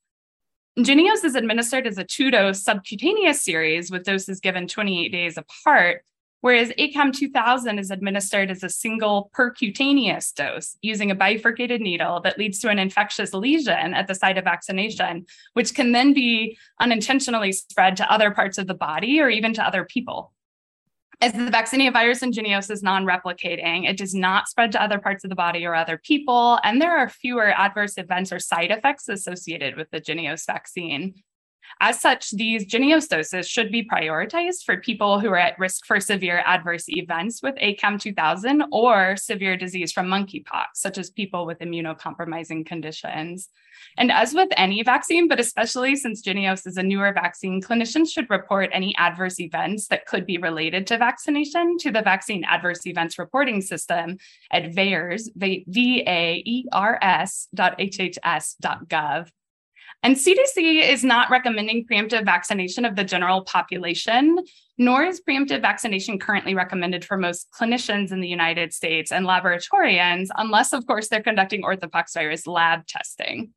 Jynneos 0.79 1.23
is 1.23 1.35
administered 1.35 1.87
as 1.87 1.99
a 1.99 2.05
two 2.05 2.31
dose 2.31 2.63
subcutaneous 2.63 3.45
series 3.45 3.91
with 3.91 4.05
doses 4.05 4.41
given 4.41 4.67
28 4.67 5.13
days 5.13 5.37
apart, 5.37 6.03
whereas 6.41 6.71
ACAM 6.79 7.13
2000 7.13 7.79
is 7.79 7.91
administered 7.91 8.51
as 8.51 8.63
a 8.63 8.71
single 8.71 9.31
percutaneous 9.37 10.33
dose 10.35 10.79
using 10.81 11.11
a 11.11 11.15
bifurcated 11.15 11.83
needle 11.83 12.23
that 12.23 12.39
leads 12.39 12.59
to 12.61 12.71
an 12.71 12.79
infectious 12.79 13.35
lesion 13.35 13.93
at 13.93 14.09
the 14.09 14.15
site 14.15 14.39
of 14.39 14.45
vaccination, 14.45 15.27
which 15.53 15.75
can 15.75 15.93
then 15.93 16.15
be 16.15 16.57
unintentionally 16.81 17.53
spread 17.53 17.99
to 17.99 18.11
other 18.11 18.31
parts 18.31 18.57
of 18.57 18.67
the 18.67 18.73
body 18.73 19.21
or 19.21 19.29
even 19.29 19.53
to 19.53 19.63
other 19.63 19.85
people. 19.85 20.33
As 21.23 21.33
the 21.33 21.53
vaccinia 21.53 21.93
virus 21.93 22.21
Jynneos 22.21 22.69
is 22.69 22.83
non-replicating, 22.83 23.89
it 23.89 23.97
does 23.97 24.13
not 24.13 24.49
spread 24.49 24.73
to 24.73 24.83
other 24.83 24.99
parts 24.99 25.23
of 25.23 25.31
the 25.31 25.37
body 25.37 25.65
or 25.65 25.73
other 25.73 25.97
people, 25.97 26.59
and 26.65 26.83
there 26.83 26.99
are 26.99 27.09
fewer 27.09 27.53
adverse 27.57 27.97
events 27.97 28.33
or 28.33 28.41
side 28.41 28.73
effects 28.73 29.09
associated 29.09 29.77
with 29.77 29.89
the 29.93 30.01
Jynneos 30.01 30.45
vaccine. 30.45 31.15
As 31.81 32.01
such, 32.01 32.31
these 32.31 32.67
Jynneos 32.67 33.09
doses 33.09 33.49
should 33.49 33.73
be 33.73 33.89
prioritized 33.89 34.65
for 34.65 34.77
people 34.77 35.21
who 35.21 35.29
are 35.29 35.39
at 35.39 35.59
risk 35.59 35.87
for 35.87 36.01
severe 36.01 36.43
adverse 36.47 36.85
events 36.89 37.43
with 37.43 37.55
ACAM 37.57 38.01
2000 38.01 38.65
or 38.73 39.17
severe 39.17 39.57
disease 39.57 39.93
from 39.93 40.07
monkeypox, 40.07 40.67
such 40.75 40.99
as 40.99 41.11
people 41.11 41.47
with 41.47 41.59
immunocompromising 41.59 42.67
conditions. 42.67 43.49
And 43.97 44.13
as 44.13 44.35
with 44.35 44.49
any 44.57 44.83
vaccine, 44.83 45.29
but 45.29 45.41
especially 45.41 45.97
since 45.97 46.23
Jynneos 46.23 46.67
is 46.67 46.77
a 46.77 46.83
newer 46.83 47.13
vaccine, 47.13 47.61
clinicians 47.61 48.11
should 48.13 48.31
report 48.31 48.71
any 48.73 48.97
adverse 48.97 49.41
events 49.41 49.89
that 49.89 50.07
could 50.07 50.27
be 50.27 50.39
related 50.39 50.87
to 50.89 50.99
vaccination 50.99 51.79
to 51.79 51.91
the 51.91 52.03
Vaccine 52.03 52.45
Adverse 52.45 52.87
Events 52.87 53.19
Reporting 53.19 53.61
System 53.61 54.19
at 54.51 54.73
VAERS, 54.73 55.31
V-A-E-R-S 55.67 57.49
dot 57.55 57.79
HHS 57.79 58.57
dot 58.61 58.89
gov. 58.89 59.29
And 60.05 60.17
CDC 60.17 60.89
is 60.89 61.05
not 61.05 61.31
recommending 61.31 61.87
preemptive 61.87 62.25
vaccination 62.25 62.85
of 62.85 62.97
the 62.97 63.05
general 63.05 63.43
population, 63.45 64.37
nor 64.77 65.05
is 65.05 65.21
preemptive 65.21 65.61
vaccination 65.61 66.19
currently 66.19 66.57
recommended 66.57 67.05
for 67.05 67.17
most 67.17 67.47
clinicians 67.53 68.11
in 68.11 68.21
the 68.21 68.29
United 68.29 68.73
States 68.73 69.13
and 69.13 69.27
laboratorians, 69.27 70.29
unless, 70.37 70.73
of 70.73 70.87
course, 70.89 71.09
they're 71.09 71.23
conducting 71.23 71.63
orthopoxvirus 71.63 72.49
lab 72.49 72.85
testing. 72.89 73.51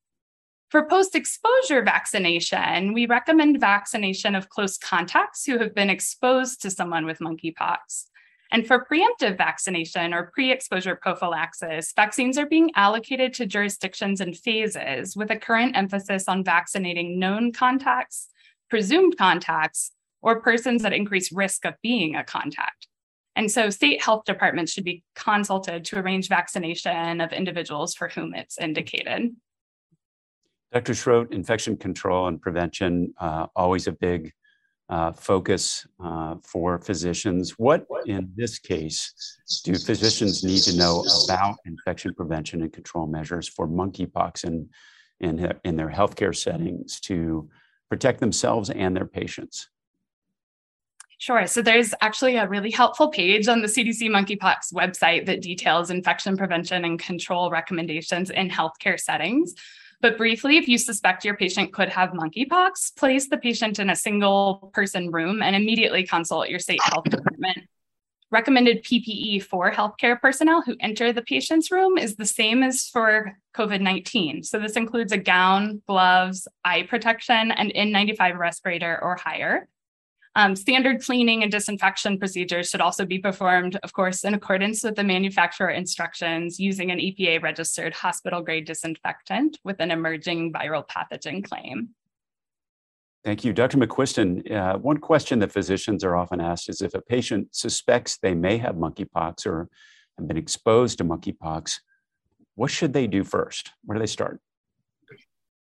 For 0.70 0.86
post 0.88 1.16
exposure 1.16 1.82
vaccination, 1.82 2.94
we 2.94 3.08
recommend 3.08 3.60
vaccination 3.60 4.36
of 4.36 4.50
close 4.50 4.78
contacts 4.78 5.46
who 5.46 5.58
have 5.58 5.74
been 5.74 5.90
exposed 5.90 6.62
to 6.62 6.70
someone 6.70 7.06
with 7.06 7.20
monkeypox. 7.20 8.06
And 8.56 8.66
for 8.66 8.86
preemptive 8.90 9.38
vaccination 9.38 10.14
or 10.14 10.32
pre 10.34 10.50
exposure 10.50 10.96
prophylaxis, 10.96 11.92
vaccines 11.94 12.38
are 12.38 12.46
being 12.46 12.72
allocated 12.74 13.34
to 13.34 13.46
jurisdictions 13.46 14.22
in 14.22 14.34
phases 14.34 15.14
with 15.14 15.30
a 15.30 15.36
current 15.36 15.76
emphasis 15.76 16.30
on 16.30 16.42
vaccinating 16.42 17.20
known 17.20 17.52
contacts, 17.52 18.30
presumed 18.70 19.18
contacts, 19.18 19.92
or 20.22 20.40
persons 20.40 20.86
at 20.86 20.94
increased 20.94 21.34
risk 21.34 21.66
of 21.66 21.74
being 21.84 22.16
a 22.16 22.24
contact. 22.24 22.88
And 23.36 23.52
so 23.52 23.70
state 23.70 24.02
health 24.02 24.24
departments 24.24 24.72
should 24.72 24.86
be 24.86 25.04
consulted 25.16 25.84
to 25.84 26.00
arrange 26.00 26.30
vaccination 26.30 27.20
of 27.20 27.34
individuals 27.34 27.94
for 27.94 28.08
whom 28.08 28.34
it's 28.34 28.58
indicated. 28.58 29.36
Dr. 30.72 30.94
Schrodt, 30.94 31.34
infection 31.34 31.76
control 31.76 32.30
and 32.30 32.42
prevention, 32.42 33.14
uh, 33.20 33.48
always 33.54 33.88
a 33.88 33.92
big 33.92 34.32
uh, 34.90 35.12
focus 35.12 35.88
uh, 36.04 36.36
for 36.44 36.78
physicians. 36.80 37.58
What, 37.58 37.86
in 38.06 38.32
this 38.36 38.60
case, 38.60 39.14
do 39.64 39.76
physicians 39.76 40.44
need 40.44 40.62
to 40.62 40.78
know 40.78 41.04
about 41.26 41.56
infection 41.66 42.14
prevention 42.14 42.62
and 42.62 42.72
control 42.72 43.08
measures 43.08 43.48
for 43.48 43.68
monkeypox 43.68 44.44
in, 44.44 44.70
in, 45.20 45.54
in 45.64 45.76
their 45.76 45.90
healthcare 45.90 46.36
settings 46.36 47.00
to 47.02 47.50
protect 47.90 48.20
themselves 48.20 48.70
and 48.70 48.96
their 48.96 49.06
patients? 49.06 49.70
Sure. 51.18 51.48
So 51.48 51.62
there's 51.62 51.94
actually 52.02 52.36
a 52.36 52.48
really 52.48 52.72
helpful 52.72 53.08
page 53.08 53.48
on 53.48 53.62
the 53.62 53.68
CDC 53.68 54.10
monkeypox 54.10 54.74
website 54.74 55.26
that 55.28 55.42
details 55.42 55.90
infection 55.90 56.36
prevention 56.36 56.84
and 56.84 57.00
control 57.00 57.50
recommendations 57.50 58.30
in 58.30 58.50
healthcare 58.50 59.00
settings. 59.00 59.56
But 60.02 60.18
briefly, 60.18 60.58
if 60.58 60.68
you 60.68 60.78
suspect 60.78 61.26
your 61.26 61.36
patient 61.36 61.74
could 61.74 61.90
have 61.90 62.12
monkeypox, 62.12 62.96
place 62.96 63.28
the 63.30 63.38
patient 63.38 63.80
in 63.80 63.90
a 63.90 63.96
single 63.96 64.72
person 64.74 65.12
room 65.12 65.42
and 65.42 65.56
immediately 65.56 66.06
consult 66.06 66.50
your 66.50 66.60
state 66.60 66.82
health 66.84 67.06
department. 67.06 67.60
Recommended 68.32 68.84
PPE 68.84 69.44
for 69.44 69.72
healthcare 69.72 70.20
personnel 70.20 70.62
who 70.62 70.76
enter 70.80 71.14
the 71.14 71.22
patient's 71.22 71.72
room 71.72 71.98
is 71.98 72.16
the 72.16 72.26
same 72.26 72.64
as 72.64 72.88
for 72.90 73.38
COVID 73.56 73.82
19. 73.82 74.44
So, 74.44 74.60
this 74.60 74.74
includes 74.74 75.12
a 75.12 75.18
gown, 75.18 75.82
gloves, 75.88 76.48
eye 76.66 76.84
protection, 76.84 77.52
and 77.52 77.72
N95 77.74 78.38
respirator 78.38 79.00
or 79.02 79.16
higher. 79.16 79.68
Um, 80.38 80.54
standard 80.56 81.02
cleaning 81.02 81.44
and 81.44 81.52
disinfection 81.52 82.20
procedures 82.20 82.70
should 82.70 82.82
also 82.82 83.06
be 83.06 83.20
performed, 83.20 83.80
of 83.84 83.94
course, 83.94 84.26
in 84.26 84.34
accordance 84.34 84.84
with 84.84 84.96
the 84.96 85.04
manufacturer 85.04 85.70
instructions 85.70 86.60
using 86.60 86.92
an 86.92 87.00
EPA 87.00 87.42
registered 87.42 87.94
hospital 87.94 88.42
grade 88.42 88.66
disinfectant 88.66 89.58
with 89.64 89.80
an 89.80 89.92
emerging 89.92 90.52
viral 90.52 90.86
pathogen 90.86 91.42
claim. 91.42 91.90
Thank 93.24 93.46
you. 93.46 93.54
Dr. 93.54 93.78
McQuiston, 93.78 94.52
uh, 94.52 94.78
one 94.78 94.98
question 94.98 95.40
that 95.40 95.54
physicians 95.54 96.04
are 96.04 96.18
often 96.18 96.42
asked 96.42 96.70
is 96.70 96.82
if 96.82 96.94
a 96.94 97.02
patient 97.02 97.56
suspects 97.56 98.18
they 98.18 98.36
may 98.36 98.58
have 98.58 98.76
monkeypox 98.76 99.48
or 99.48 99.70
have 100.18 100.28
been 100.28 100.38
exposed 100.38 100.98
to 100.98 101.06
monkeypox, 101.06 101.80
what 102.56 102.70
should 102.70 102.94
they 102.94 103.08
do 103.08 103.24
first? 103.24 103.72
Where 103.86 103.98
do 103.98 104.00
they 104.00 104.06
start? 104.06 104.42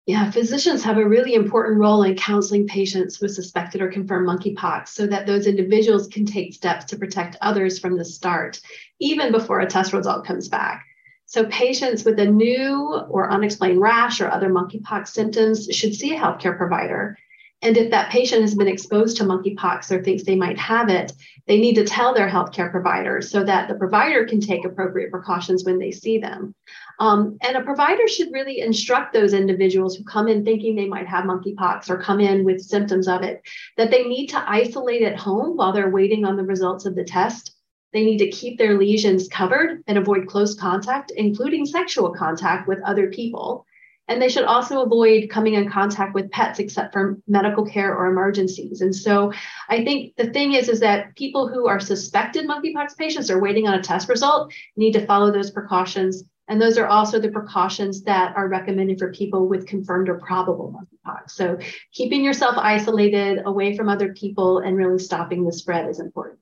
Yeah, 0.08 0.32
physicians 0.32 0.84
have 0.84 0.98
a 0.98 1.08
really 1.08 1.36
important 1.36 1.80
role 1.80 2.02
in 2.04 2.16
counseling 2.16 2.68
patients 2.68 3.22
with 3.22 3.36
suspected 3.36 3.82
or 3.82 3.92
confirmed 3.92 4.28
monkeypox 4.28 4.88
so 4.88 5.06
that 5.06 5.28
those 5.28 5.46
individuals 5.46 6.08
can 6.08 6.26
take 6.26 6.56
steps 6.56 6.86
to 6.86 6.98
protect 6.98 7.38
others 7.40 7.78
from 7.78 7.98
the 7.98 8.06
start, 8.06 8.60
even 9.00 9.32
before 9.32 9.60
a 9.60 9.68
test 9.68 9.94
result 9.94 10.26
comes 10.26 10.50
back. 10.50 10.84
So, 11.28 11.46
patients 11.46 12.04
with 12.04 12.20
a 12.20 12.26
new 12.26 13.00
or 13.10 13.32
unexplained 13.32 13.80
rash 13.80 14.20
or 14.22 14.30
other 14.30 14.50
monkeypox 14.50 15.10
symptoms 15.10 15.68
should 15.72 15.96
see 15.96 16.16
a 16.16 16.20
healthcare 16.20 16.58
provider 16.58 17.16
and 17.62 17.78
if 17.78 17.92
that 17.92 18.12
patient 18.12 18.42
has 18.42 18.56
been 18.56 18.68
exposed 18.68 19.18
to 19.18 19.24
monkeypox 19.24 19.92
or 19.92 20.04
thinks 20.04 20.24
they 20.24 20.36
might 20.36 20.58
have 20.58 20.90
it, 20.90 21.14
they 21.46 21.60
need 21.60 21.76
to 21.76 21.86
tell 21.86 22.14
their 22.14 22.30
healthcare 22.30 22.72
provider 22.72 23.22
so 23.22 23.44
that 23.44 23.68
the 23.68 23.76
provider 23.76 24.26
can 24.26 24.42
take 24.42 24.66
appropriate 24.66 25.12
precautions 25.12 25.64
when 25.64 25.78
they 25.78 25.92
see 25.92 26.18
them. 26.18 26.56
Um, 27.00 27.38
and 27.42 27.56
a 27.56 27.64
provider 27.64 28.08
should 28.08 28.32
really 28.32 28.62
instruct 28.62 29.14
those 29.14 29.34
individuals 29.34 29.96
who 29.96 30.04
come 30.04 30.28
in 30.28 30.44
thinking 30.44 30.76
they 30.76 30.88
might 30.88 31.08
have 31.08 31.26
monkeypox 31.26 31.90
or 31.90 32.02
come 32.02 32.20
in 32.20 32.44
with 32.44 32.62
symptoms 32.62 33.08
of 33.08 33.22
it 33.22 33.42
that 33.78 33.92
they 33.92 34.04
need 34.04 34.28
to 34.28 34.50
isolate 34.50 35.04
at 35.04 35.20
home 35.20 35.56
while 35.56 35.72
they're 35.72 35.90
waiting 35.90 36.26
on 36.26 36.38
the 36.38 36.44
results 36.44 36.86
of 36.86 36.96
the 36.96 37.04
test. 37.04 37.56
They 37.94 38.04
need 38.06 38.20
to 38.20 38.30
keep 38.30 38.58
their 38.58 38.78
lesions 38.78 39.28
covered 39.28 39.84
and 39.86 39.98
avoid 39.98 40.28
close 40.28 40.56
contact, 40.56 41.12
including 41.16 41.66
sexual 41.66 42.12
contact 42.14 42.68
with 42.68 42.80
other 42.84 43.08
people. 43.08 43.66
And 44.08 44.22
they 44.22 44.30
should 44.30 44.44
also 44.44 44.82
avoid 44.82 45.30
coming 45.30 45.54
in 45.54 45.70
contact 45.70 46.14
with 46.14 46.32
pets 46.32 46.60
except 46.60 46.92
for 46.92 47.18
medical 47.28 47.66
care 47.66 47.96
or 47.96 48.08
emergencies. 48.08 48.82
And 48.82 48.94
so 48.94 49.32
I 49.70 49.86
think 49.86 50.16
the 50.18 50.32
thing 50.32 50.54
is, 50.54 50.68
is 50.68 50.82
that 50.82 51.16
people 51.16 51.48
who 51.48 51.68
are 51.68 51.80
suspected 51.80 52.46
monkeypox 52.46 52.98
patients 52.98 53.30
are 53.32 53.40
waiting 53.40 53.68
on 53.68 53.76
a 53.76 53.82
test 53.82 54.10
result 54.10 54.54
need 54.76 54.92
to 54.94 55.06
follow 55.06 55.32
those 55.32 55.52
precautions 55.52 56.24
And 56.52 56.62
those 56.62 56.78
are 56.78 56.86
also 56.86 57.18
the 57.18 57.32
precautions 57.32 58.04
that 58.04 58.36
are 58.36 58.50
recommended 58.50 59.00
for 59.00 59.14
people 59.14 59.48
with 59.48 59.66
confirmed 59.66 60.10
or 60.10 60.16
probable 60.20 60.76
monkeypox. 60.76 61.32
So 61.32 61.58
keeping 61.94 62.26
yourself 62.26 62.56
isolated 62.58 63.44
away 63.46 63.78
from 63.78 63.88
other 63.88 64.14
people 64.14 64.60
and 64.60 64.76
really 64.76 65.00
stopping 65.00 65.46
the 65.46 65.54
spread 65.54 65.88
is 65.88 66.02
important. 66.02 66.41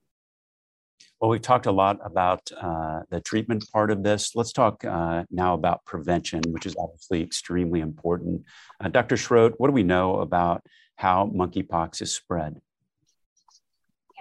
Well, 1.19 1.31
we've 1.31 1.41
talked 1.41 1.65
a 1.65 1.71
lot 1.71 1.99
about 2.01 2.49
uh, 2.55 3.01
the 3.09 3.19
treatment 3.19 3.69
part 3.73 3.91
of 3.91 4.03
this. 4.03 4.35
Let's 4.35 4.53
talk 4.53 4.85
uh, 4.85 5.25
now 5.29 5.53
about 5.53 5.83
prevention, 5.83 6.41
which 6.47 6.65
is 6.65 6.77
obviously 6.79 7.21
extremely 7.21 7.81
important. 7.81 8.43
Uh, 8.79 8.87
Dr. 8.87 9.17
Schrodt, 9.17 9.53
what 9.57 9.67
do 9.67 9.73
we 9.73 9.83
know 9.83 10.21
about 10.21 10.65
how 10.95 11.29
monkeypox 11.35 12.01
is 12.01 12.15
spread? 12.15 12.61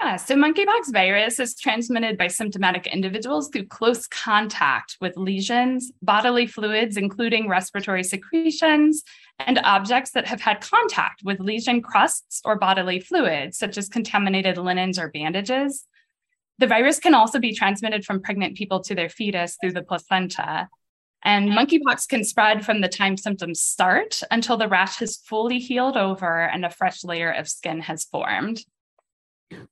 Yeah, 0.01 0.17
so 0.17 0.37
monkeypox 0.37 0.93
virus 0.93 1.41
is 1.41 1.57
transmitted 1.57 2.19
by 2.19 2.29
symptomatic 2.29 2.87
individuals 2.89 3.49
through 3.49 3.67
close 3.67 4.07
contact 4.07 4.97
with 5.01 5.17
lesions, 5.17 5.91
bodily 6.03 6.47
fluids, 6.47 6.97
including 6.97 7.49
respiratory 7.49 8.05
secretions, 8.05 9.03
and 9.41 9.59
objects 9.65 10.13
that 10.13 10.27
have 10.29 10.41
had 10.41 10.61
contact 10.61 11.23
with 11.25 11.41
lesion 11.41 11.83
crusts 11.83 12.41
or 12.45 12.57
bodily 12.57 13.01
fluids, 13.01 13.59
such 13.59 13.77
as 13.77 13.89
contaminated 13.89 14.57
linens 14.57 15.01
or 15.01 15.11
bandages. 15.11 15.88
The 16.59 16.67
virus 16.67 16.99
can 16.99 17.15
also 17.15 17.39
be 17.39 17.55
transmitted 17.55 18.05
from 18.05 18.21
pregnant 18.21 18.57
people 18.57 18.81
to 18.81 18.95
their 18.95 19.09
fetus 19.09 19.57
through 19.61 19.73
the 19.73 19.83
placenta. 19.83 20.69
And 21.25 21.51
monkeypox 21.51 22.09
can 22.09 22.25
spread 22.25 22.65
from 22.65 22.81
the 22.81 22.89
time 22.89 23.17
symptoms 23.17 23.61
start 23.61 24.23
until 24.31 24.57
the 24.57 24.69
rash 24.69 24.99
has 24.99 25.17
fully 25.17 25.59
healed 25.59 25.97
over 25.97 26.43
and 26.43 26.65
a 26.65 26.71
fresh 26.71 27.05
layer 27.05 27.31
of 27.31 27.49
skin 27.49 27.81
has 27.81 28.05
formed. 28.05 28.65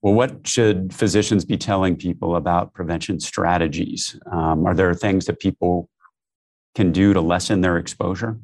Well, 0.00 0.14
what 0.14 0.46
should 0.46 0.94
physicians 0.94 1.44
be 1.44 1.56
telling 1.56 1.96
people 1.96 2.36
about 2.36 2.72
prevention 2.72 3.20
strategies? 3.20 4.18
Um, 4.30 4.66
are 4.66 4.74
there 4.74 4.94
things 4.94 5.26
that 5.26 5.38
people 5.38 5.88
can 6.74 6.92
do 6.92 7.12
to 7.12 7.20
lessen 7.20 7.60
their 7.60 7.76
exposure? 7.78 8.38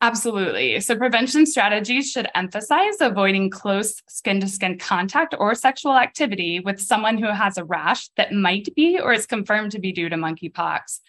Absolutely. 0.00 0.78
So, 0.78 0.94
prevention 0.94 1.44
strategies 1.44 2.08
should 2.12 2.28
emphasize 2.36 3.00
avoiding 3.00 3.50
close 3.50 4.00
skin 4.06 4.38
to 4.40 4.46
skin 4.46 4.78
contact 4.78 5.34
or 5.36 5.56
sexual 5.56 5.96
activity 5.96 6.60
with 6.60 6.80
someone 6.80 7.18
who 7.18 7.26
has 7.26 7.58
a 7.58 7.64
rash 7.64 8.08
that 8.16 8.32
might 8.32 8.72
be 8.76 9.00
or 9.00 9.12
is 9.12 9.26
confirmed 9.26 9.72
to 9.72 9.80
be 9.80 9.90
due 9.90 10.08
to 10.08 10.14
monkeypox. 10.14 11.00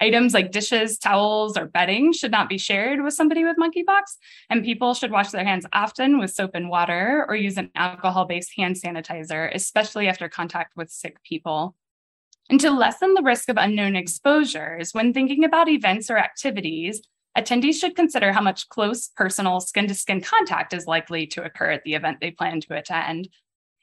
Items 0.00 0.34
like 0.34 0.50
dishes, 0.50 0.98
towels, 0.98 1.56
or 1.56 1.66
bedding 1.66 2.12
should 2.12 2.32
not 2.32 2.48
be 2.48 2.58
shared 2.58 3.04
with 3.04 3.14
somebody 3.14 3.44
with 3.44 3.58
monkeypox, 3.58 4.16
and 4.50 4.64
people 4.64 4.94
should 4.94 5.12
wash 5.12 5.30
their 5.30 5.44
hands 5.44 5.66
often 5.72 6.18
with 6.18 6.32
soap 6.32 6.50
and 6.54 6.68
water 6.68 7.24
or 7.28 7.36
use 7.36 7.58
an 7.58 7.70
alcohol 7.76 8.24
based 8.24 8.54
hand 8.56 8.74
sanitizer, 8.74 9.54
especially 9.54 10.08
after 10.08 10.28
contact 10.28 10.76
with 10.76 10.90
sick 10.90 11.22
people. 11.22 11.76
And 12.50 12.60
to 12.60 12.70
lessen 12.70 13.14
the 13.14 13.22
risk 13.22 13.48
of 13.48 13.56
unknown 13.56 13.94
exposures, 13.94 14.92
when 14.92 15.12
thinking 15.12 15.44
about 15.44 15.68
events 15.68 16.10
or 16.10 16.18
activities, 16.18 17.02
attendees 17.36 17.74
should 17.80 17.96
consider 17.96 18.32
how 18.32 18.42
much 18.42 18.68
close 18.68 19.08
personal 19.08 19.60
skin 19.60 19.88
to 19.88 19.94
skin 19.94 20.20
contact 20.20 20.72
is 20.72 20.86
likely 20.86 21.26
to 21.28 21.42
occur 21.42 21.70
at 21.70 21.84
the 21.84 21.94
event 21.94 22.18
they 22.20 22.30
plan 22.30 22.60
to 22.62 22.76
attend. 22.76 23.28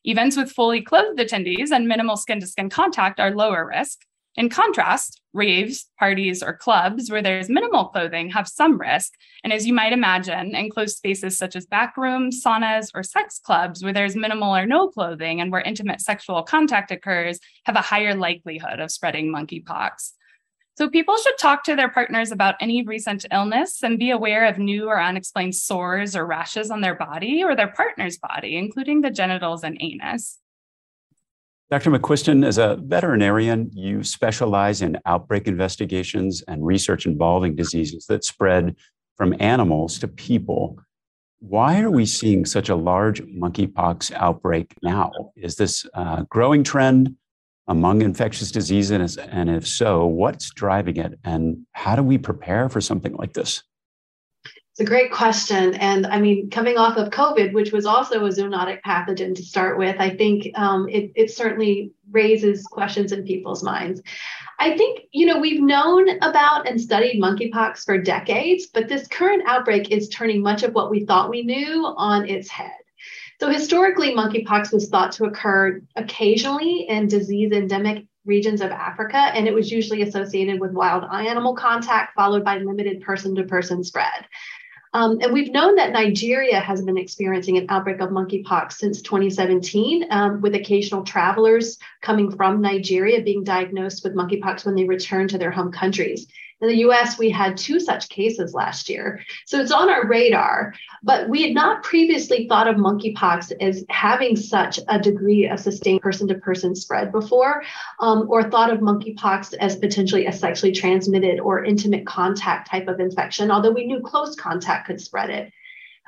Events 0.06 0.38
with 0.38 0.52
fully 0.52 0.82
clothed 0.82 1.20
attendees 1.20 1.72
and 1.72 1.88
minimal 1.88 2.16
skin 2.16 2.40
to 2.40 2.48
skin 2.48 2.70
contact 2.70 3.20
are 3.20 3.32
lower 3.32 3.68
risk. 3.68 4.00
In 4.36 4.48
contrast, 4.48 5.20
raves, 5.34 5.88
parties, 6.00 6.42
or 6.42 6.54
clubs 6.54 7.12
where 7.12 7.22
there's 7.22 7.50
minimal 7.50 7.86
clothing 7.86 8.30
have 8.30 8.48
some 8.48 8.80
risk. 8.80 9.14
And 9.44 9.52
as 9.52 9.68
you 9.68 9.74
might 9.74 9.92
imagine, 9.92 10.56
enclosed 10.56 10.96
spaces 10.96 11.38
such 11.38 11.58
as 11.58 11.66
back 11.66 11.98
rooms, 11.98 12.42
saunas, 12.42 12.90
or 12.96 13.04
sex 13.04 13.40
clubs 13.44 13.84
where 13.84 13.92
there's 13.92 14.16
minimal 14.16 14.56
or 14.56 14.66
no 14.66 14.88
clothing 14.88 15.42
and 15.42 15.52
where 15.52 15.62
intimate 15.62 16.00
sexual 16.00 16.44
contact 16.44 16.92
occurs 16.92 17.40
have 17.66 17.76
a 17.76 17.82
higher 17.82 18.16
likelihood 18.16 18.80
of 18.80 18.92
spreading 18.92 19.34
monkeypox. 19.34 20.14
So 20.80 20.90
people 20.90 21.18
should 21.18 21.38
talk 21.38 21.66
to 21.66 21.76
their 21.76 21.90
partners 21.90 22.32
about 22.32 22.56
any 22.62 22.84
recent 22.84 23.26
illness 23.34 23.84
and 23.84 24.00
be 24.00 24.12
aware 24.12 24.46
of 24.46 24.58
new 24.58 24.88
or 24.88 24.98
unexplained 24.98 25.54
sores 25.54 26.16
or 26.16 26.26
rashes 26.26 26.72
on 26.72 26.80
their 26.80 26.96
body 26.96 27.44
or 27.44 27.54
their 27.54 27.68
partner's 27.68 28.18
body, 28.18 28.56
including 28.56 29.02
the 29.02 29.10
genitals 29.10 29.66
and 29.66 29.76
anus. 29.82 30.38
Dr. 31.70 31.92
McQuiston, 31.92 32.46
as 32.46 32.58
a 32.58 32.78
veterinarian, 32.82 33.70
you 33.74 34.04
specialize 34.04 34.82
in 34.82 34.98
outbreak 35.06 35.50
investigations 35.50 36.44
and 36.48 36.66
research 36.66 37.06
involving 37.06 37.58
diseases 37.58 38.06
that 38.06 38.24
spread 38.24 38.78
from 39.18 39.36
animals 39.42 40.00
to 40.00 40.08
people. 40.08 40.80
Why 41.40 41.82
are 41.82 41.92
we 41.92 42.06
seeing 42.06 42.46
such 42.46 42.70
a 42.70 42.76
large 42.76 43.22
monkeypox 43.24 44.14
outbreak 44.14 44.74
now? 44.82 45.12
Is 45.36 45.58
this 45.58 45.86
a 45.94 46.26
growing 46.30 46.64
trend? 46.64 47.18
Among 47.70 48.02
infectious 48.02 48.52
diseases? 48.52 49.18
And 49.18 49.50
if 49.50 49.66
so, 49.66 50.06
what's 50.06 50.50
driving 50.50 50.98
it? 50.98 51.18
And 51.24 51.66
how 51.72 51.96
do 51.96 52.04
we 52.04 52.18
prepare 52.18 52.68
for 52.68 52.82
something 52.82 53.16
like 53.16 53.34
this? 53.34 53.64
It's 54.44 54.88
a 54.88 54.90
great 54.90 55.12
question. 55.12 55.74
And 55.76 56.08
I 56.08 56.22
mean, 56.22 56.50
coming 56.50 56.78
off 56.78 56.98
of 56.98 57.10
COVID, 57.10 57.54
which 57.54 57.74
was 57.74 57.86
also 57.86 58.26
a 58.26 58.30
zoonotic 58.30 58.82
pathogen 58.86 59.36
to 59.36 59.44
start 59.44 59.78
with, 59.78 59.98
I 60.00 60.10
think 60.10 60.58
um, 60.58 60.88
it, 60.88 61.12
it 61.16 61.32
certainly 61.32 61.92
raises 62.12 62.66
questions 62.66 63.12
in 63.12 63.26
people's 63.26 63.62
minds. 63.62 64.02
I 64.58 64.78
think, 64.78 65.02
you 65.12 65.26
know, 65.26 65.38
we've 65.38 65.62
known 65.62 66.10
about 66.22 66.66
and 66.66 66.80
studied 66.80 67.22
monkeypox 67.22 67.84
for 67.84 67.98
decades, 67.98 68.68
but 68.68 68.88
this 68.88 69.08
current 69.08 69.44
outbreak 69.48 69.92
is 69.92 70.10
turning 70.10 70.42
much 70.42 70.64
of 70.64 70.74
what 70.74 70.90
we 70.90 71.06
thought 71.06 71.30
we 71.30 71.44
knew 71.44 71.86
on 71.98 72.28
its 72.30 72.50
head. 72.50 72.79
So 73.40 73.50
historically, 73.50 74.14
monkeypox 74.14 74.74
was 74.74 74.90
thought 74.90 75.14
to 75.14 75.24
occur 75.24 75.82
occasionally 75.96 76.88
in 76.90 77.08
disease 77.08 77.54
endemic 77.54 78.06
regions 78.26 78.60
of 78.60 78.72
Africa, 78.72 79.18
and 79.18 79.48
it 79.48 79.54
was 79.54 79.72
usually 79.72 80.02
associated 80.02 80.60
with 80.60 80.74
wild 80.74 81.06
animal 81.06 81.56
contact, 81.56 82.16
followed 82.16 82.44
by 82.44 82.58
limited 82.58 83.02
person 83.02 83.36
to 83.36 83.44
person 83.44 83.82
spread. 83.82 84.28
Um, 84.94 85.20
and 85.22 85.32
we've 85.32 85.54
known 85.54 85.76
that 85.76 85.94
Nigeria 85.94 86.60
has 86.60 86.82
been 86.82 86.98
experiencing 86.98 87.58
an 87.58 87.68
outbreak 87.70 88.02
of 88.02 88.10
monkeypox 88.10 88.74
since 88.74 89.02
2017, 89.04 90.08
um, 90.12 90.42
with 90.42 90.56
occasional 90.56 91.04
travelers 91.04 91.78
coming 92.02 92.36
from 92.36 92.60
Nigeria 92.60 93.22
being 93.22 93.44
diagnosed 93.44 94.04
with 94.04 94.16
monkeypox 94.16 94.66
when 94.66 94.76
they 94.76 94.86
return 94.86 95.28
to 95.28 95.38
their 95.38 95.52
home 95.52 95.72
countries. 95.72 96.28
In 96.62 96.68
the 96.68 96.78
US, 96.90 97.18
we 97.18 97.30
had 97.30 97.56
two 97.56 97.80
such 97.80 98.10
cases 98.10 98.54
last 98.54 98.90
year. 98.90 99.24
So 99.46 99.62
it's 99.62 99.72
on 99.72 99.90
our 99.90 100.06
radar, 100.06 100.74
but 101.02 101.30
we 101.30 101.44
had 101.44 101.54
not 101.54 101.84
previously 101.84 102.48
thought 102.48 102.68
of 102.68 102.76
monkeypox 102.76 103.54
as 103.62 103.86
having 103.90 104.36
such 104.36 104.80
a 104.90 105.00
degree 105.00 105.48
of 105.48 105.60
sustained 105.60 106.02
person 106.02 106.28
to 106.28 106.36
person 106.36 106.76
spread 106.76 107.12
before, 107.14 107.64
um, 108.00 108.28
or 108.30 108.50
thought 108.50 108.74
of 108.74 108.80
monkeypox 108.80 109.54
as 109.60 109.78
potentially 109.78 110.26
a 110.26 110.34
sexually 110.34 110.74
transmitted 110.74 111.40
or 111.40 111.64
intimate 111.64 112.06
contact 112.06 112.70
type 112.70 112.90
of 112.90 113.00
infection, 113.00 113.52
although 113.52 113.72
we 113.72 113.86
knew 113.86 114.02
close 114.02 114.36
contact 114.36 114.88
could 114.88 115.00
spread 115.00 115.30
it. 115.30 115.54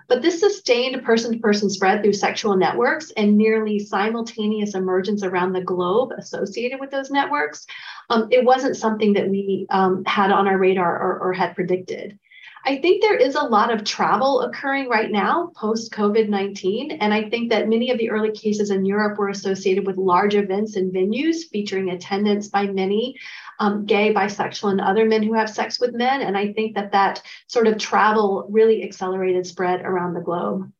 But 0.08 0.22
this 0.22 0.40
sustained 0.40 1.04
person 1.04 1.34
to 1.34 1.40
person 1.40 1.70
spread 1.70 2.02
through 2.02 2.14
sexual 2.14 2.56
networks 2.56 3.12
and 3.12 3.38
nearly 3.38 3.80
simultaneous 3.80 4.76
emergence 4.76 5.24
around 5.24 5.54
the 5.54 5.62
globe 5.62 6.12
associated 6.18 6.80
with 6.80 6.92
those 6.92 7.12
networks, 7.12 7.66
um, 8.10 8.28
it 8.32 8.44
wasn't 8.44 8.78
something 8.78 9.14
that 9.14 9.30
we 9.30 9.68
um, 9.70 10.04
had 10.06 10.32
on 10.32 10.48
our 10.48 10.58
radar 10.58 10.98
or, 11.00 11.20
or 11.20 11.34
had 11.34 11.56
predicted. 11.56 12.20
I 12.64 12.78
think 12.78 13.02
there 13.02 13.18
is 13.18 13.36
a 13.36 13.44
lot 13.44 13.72
of 13.72 13.84
travel 13.84 14.42
occurring 14.42 14.88
right 14.88 15.10
now 15.10 15.52
post 15.56 15.92
COVID 15.92 16.30
19. 16.30 16.92
And 16.92 17.14
I 17.14 17.30
think 17.30 17.50
that 17.50 17.68
many 17.68 17.90
of 17.90 17.98
the 17.98 18.12
early 18.12 18.32
cases 18.32 18.70
in 18.70 18.86
Europe 18.86 19.18
were 19.18 19.30
associated 19.30 19.88
with 19.88 19.98
large 19.98 20.36
events 20.36 20.76
and 20.76 20.94
venues 20.94 21.50
featuring 21.52 21.90
attendance 21.90 22.50
by 22.50 22.68
many 22.68 23.16
um, 23.60 23.86
gay, 23.86 24.14
bisexual, 24.14 24.72
and 24.72 24.82
other 24.82 25.06
men 25.06 25.24
who 25.24 25.34
have 25.34 25.50
sex 25.50 25.80
with 25.80 25.96
men. 25.96 26.22
And 26.22 26.38
I 26.38 26.54
think 26.54 26.76
that 26.76 26.92
that 26.92 27.24
sort 27.48 27.68
of 27.68 27.78
travel 27.78 28.46
really 28.50 28.84
accelerated 28.84 29.48
spread 29.48 29.82
around 29.82 30.14
the 30.14 30.22
globe. 30.22 30.72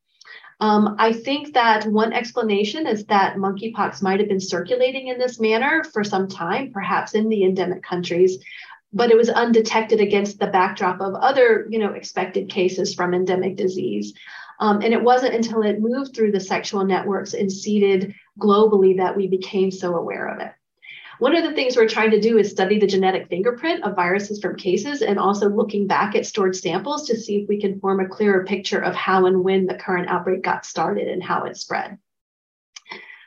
Um, 0.60 0.94
I 1.00 1.12
think 1.12 1.54
that 1.54 1.86
one 1.86 2.12
explanation 2.12 2.86
is 2.86 3.04
that 3.06 3.34
monkeypox 3.34 4.00
might 4.00 4.20
have 4.20 4.28
been 4.28 4.38
circulating 4.38 5.08
in 5.08 5.18
this 5.18 5.40
manner 5.40 5.82
for 5.82 6.04
some 6.04 6.28
time, 6.28 6.70
perhaps 6.70 7.14
in 7.14 7.28
the 7.28 7.42
endemic 7.42 7.82
countries, 7.82 8.38
but 8.92 9.10
it 9.10 9.16
was 9.16 9.30
undetected 9.30 10.00
against 10.00 10.38
the 10.38 10.46
backdrop 10.46 11.00
of 11.00 11.14
other, 11.14 11.66
you 11.70 11.78
know, 11.78 11.92
expected 11.92 12.48
cases 12.48 12.94
from 12.94 13.14
endemic 13.14 13.56
disease. 13.56 14.12
Um, 14.60 14.80
and 14.82 14.92
it 14.92 15.02
wasn't 15.02 15.34
until 15.34 15.62
it 15.62 15.80
moved 15.80 16.14
through 16.14 16.32
the 16.32 16.40
sexual 16.40 16.84
networks 16.84 17.34
and 17.34 17.50
seeded 17.50 18.14
globally 18.38 18.96
that 18.98 19.16
we 19.16 19.26
became 19.26 19.70
so 19.70 19.96
aware 19.96 20.28
of 20.28 20.40
it. 20.40 20.52
One 21.18 21.36
of 21.36 21.44
the 21.44 21.52
things 21.52 21.76
we're 21.76 21.88
trying 21.88 22.10
to 22.10 22.20
do 22.20 22.38
is 22.38 22.50
study 22.50 22.80
the 22.80 22.86
genetic 22.86 23.28
fingerprint 23.28 23.84
of 23.84 23.94
viruses 23.94 24.40
from 24.40 24.56
cases 24.56 25.02
and 25.02 25.20
also 25.20 25.48
looking 25.48 25.86
back 25.86 26.16
at 26.16 26.26
stored 26.26 26.56
samples 26.56 27.06
to 27.06 27.16
see 27.16 27.36
if 27.36 27.48
we 27.48 27.60
can 27.60 27.78
form 27.78 28.00
a 28.00 28.08
clearer 28.08 28.44
picture 28.44 28.80
of 28.80 28.96
how 28.96 29.26
and 29.26 29.44
when 29.44 29.66
the 29.66 29.76
current 29.76 30.08
outbreak 30.08 30.42
got 30.42 30.66
started 30.66 31.06
and 31.06 31.22
how 31.22 31.44
it 31.44 31.56
spread. 31.56 31.96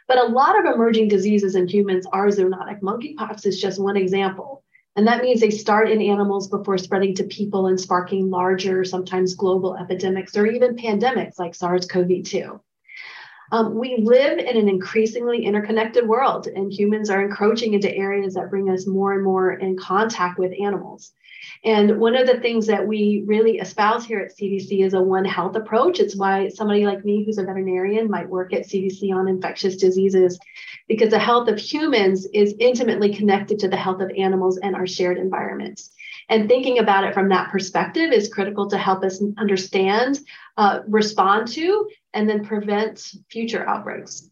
But 0.09 0.17
a 0.17 0.27
lot 0.27 0.59
of 0.59 0.65
emerging 0.65 1.07
diseases 1.07 1.55
in 1.55 1.69
humans 1.69 2.05
are 2.11 2.27
zoonotic. 2.27 2.81
Monkeypox 2.81 3.45
is 3.45 3.61
just 3.61 3.81
one 3.81 3.95
example. 3.95 4.64
And 4.95 5.07
that 5.07 5.21
means 5.21 5.41
they 5.41 5.49
start 5.49 5.89
in 5.89 6.01
animals 6.01 6.47
before 6.47 6.77
spreading 6.77 7.15
to 7.15 7.25
people 7.25 7.67
and 7.67 7.79
sparking 7.79 8.29
larger, 8.29 8.85
sometimes 8.85 9.35
global 9.35 9.75
epidemics 9.75 10.37
or 10.37 10.47
even 10.47 10.77
pandemics 10.77 11.37
like 11.37 11.53
SARS 11.53 11.85
CoV 11.85 12.23
2. 12.23 12.61
Um, 13.51 13.75
we 13.75 13.97
live 13.97 14.39
in 14.39 14.57
an 14.57 14.69
increasingly 14.69 15.45
interconnected 15.45 16.07
world, 16.07 16.47
and 16.47 16.71
humans 16.71 17.09
are 17.09 17.21
encroaching 17.21 17.73
into 17.73 17.93
areas 17.93 18.33
that 18.33 18.49
bring 18.49 18.69
us 18.69 18.87
more 18.87 19.13
and 19.13 19.23
more 19.23 19.53
in 19.53 19.77
contact 19.77 20.39
with 20.39 20.53
animals. 20.59 21.11
And 21.63 21.99
one 21.99 22.15
of 22.15 22.27
the 22.27 22.39
things 22.39 22.67
that 22.67 22.85
we 22.85 23.23
really 23.25 23.57
espouse 23.57 24.05
here 24.05 24.19
at 24.19 24.35
CDC 24.35 24.85
is 24.85 24.93
a 24.93 25.01
One 25.01 25.25
Health 25.25 25.55
approach. 25.55 25.99
It's 25.99 26.15
why 26.15 26.49
somebody 26.49 26.85
like 26.85 27.03
me, 27.03 27.23
who's 27.23 27.37
a 27.37 27.43
veterinarian, 27.43 28.09
might 28.09 28.29
work 28.29 28.53
at 28.53 28.67
CDC 28.67 29.13
on 29.13 29.27
infectious 29.27 29.75
diseases, 29.75 30.39
because 30.87 31.09
the 31.09 31.19
health 31.19 31.47
of 31.47 31.57
humans 31.57 32.27
is 32.33 32.55
intimately 32.59 33.13
connected 33.13 33.59
to 33.59 33.67
the 33.67 33.77
health 33.77 34.01
of 34.01 34.11
animals 34.17 34.57
and 34.57 34.75
our 34.75 34.87
shared 34.87 35.17
environments. 35.17 35.91
And 36.29 36.49
thinking 36.49 36.79
about 36.79 37.03
it 37.03 37.13
from 37.13 37.29
that 37.29 37.51
perspective 37.51 38.11
is 38.11 38.33
critical 38.33 38.67
to 38.69 38.77
help 38.77 39.03
us 39.03 39.21
understand, 39.37 40.19
uh, 40.57 40.79
respond 40.87 41.47
to, 41.49 41.87
and 42.13 42.27
then 42.27 42.43
prevent 42.43 43.13
future 43.29 43.67
outbreaks. 43.67 44.29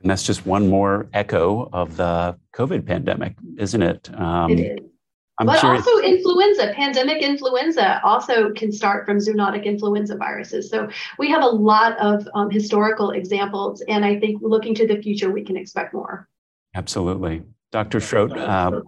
And 0.00 0.10
that's 0.10 0.22
just 0.22 0.44
one 0.44 0.68
more 0.68 1.08
echo 1.14 1.70
of 1.72 1.96
the 1.96 2.36
COVID 2.52 2.86
pandemic, 2.86 3.34
isn't 3.56 3.82
it? 3.82 4.10
Um, 4.14 4.50
it 4.50 4.60
is. 4.60 4.90
I'm 5.38 5.46
but 5.46 5.60
curious. 5.60 5.86
also 5.86 6.02
influenza, 6.02 6.72
pandemic 6.74 7.22
influenza 7.22 8.00
also 8.02 8.52
can 8.52 8.72
start 8.72 9.04
from 9.04 9.18
zoonotic 9.18 9.64
influenza 9.64 10.16
viruses. 10.16 10.70
So 10.70 10.88
we 11.18 11.28
have 11.30 11.42
a 11.42 11.48
lot 11.48 11.98
of 11.98 12.26
um, 12.34 12.50
historical 12.50 13.10
examples, 13.10 13.82
and 13.88 14.04
I 14.04 14.18
think 14.18 14.40
looking 14.42 14.74
to 14.76 14.86
the 14.86 15.00
future, 15.02 15.30
we 15.30 15.44
can 15.44 15.56
expect 15.56 15.92
more. 15.92 16.26
Absolutely. 16.74 17.42
Dr. 17.70 17.98
Schrodt, 17.98 18.36
uh, 18.36 18.80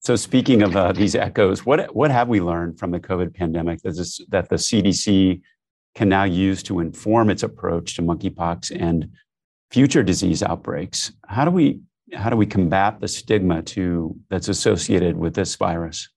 so 0.00 0.16
speaking 0.16 0.62
of 0.62 0.74
uh, 0.74 0.92
these 0.92 1.14
echoes, 1.14 1.64
what, 1.64 1.94
what 1.94 2.10
have 2.10 2.28
we 2.28 2.40
learned 2.40 2.78
from 2.78 2.90
the 2.90 2.98
COVID 2.98 3.34
pandemic 3.34 3.80
that, 3.82 3.96
this, 3.96 4.20
that 4.30 4.48
the 4.48 4.56
CDC 4.56 5.40
can 5.94 6.08
now 6.08 6.24
use 6.24 6.62
to 6.64 6.80
inform 6.80 7.30
its 7.30 7.44
approach 7.44 7.94
to 7.96 8.02
monkeypox 8.02 8.76
and 8.78 9.10
future 9.70 10.02
disease 10.02 10.42
outbreaks? 10.42 11.12
How 11.28 11.44
do 11.44 11.52
we 11.52 11.80
how 12.14 12.30
do 12.30 12.36
we 12.36 12.46
combat 12.46 13.00
the 13.00 13.08
stigma 13.08 13.62
to 13.62 14.16
that's 14.28 14.48
associated 14.48 15.16
with 15.16 15.34
this 15.34 15.56
virus? 15.56 16.08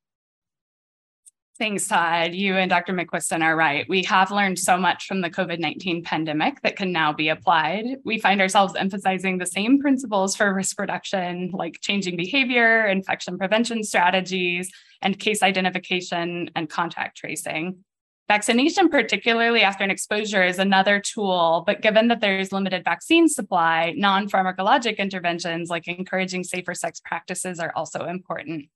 Thanks, 1.57 1.87
Todd. 1.87 2.33
You 2.33 2.57
and 2.57 2.69
Dr. 2.69 2.91
McQuiston 2.91 3.41
are 3.41 3.55
right. 3.55 3.85
We 3.87 4.03
have 4.03 4.29
learned 4.29 4.59
so 4.59 4.77
much 4.77 5.05
from 5.05 5.21
the 5.21 5.29
COVID 5.29 5.57
19 5.57 6.03
pandemic 6.03 6.61
that 6.63 6.75
can 6.75 6.91
now 6.91 7.13
be 7.13 7.29
applied. 7.29 7.85
We 8.03 8.19
find 8.19 8.41
ourselves 8.41 8.75
emphasizing 8.75 9.37
the 9.37 9.45
same 9.45 9.79
principles 9.79 10.35
for 10.35 10.53
risk 10.53 10.77
reduction, 10.77 11.51
like 11.53 11.79
changing 11.79 12.17
behavior, 12.17 12.87
infection 12.87 13.37
prevention 13.37 13.85
strategies, 13.85 14.69
and 15.01 15.17
case 15.17 15.41
identification 15.41 16.49
and 16.57 16.69
contact 16.69 17.15
tracing. 17.15 17.85
Vaccination, 18.27 18.89
particularly 18.89 19.61
after 19.61 19.83
an 19.83 19.91
exposure, 19.91 20.43
is 20.43 20.57
another 20.57 20.99
tool, 20.99 21.63
but 21.67 21.81
given 21.81 22.07
that 22.07 22.21
there's 22.21 22.51
limited 22.51 22.83
vaccine 22.83 23.27
supply, 23.27 23.93
non 23.95 24.27
pharmacologic 24.27 24.97
interventions 24.97 25.69
like 25.69 25.87
encouraging 25.87 26.43
safer 26.43 26.73
sex 26.73 26.99
practices 26.99 27.59
are 27.59 27.71
also 27.75 28.05
important. 28.05 28.69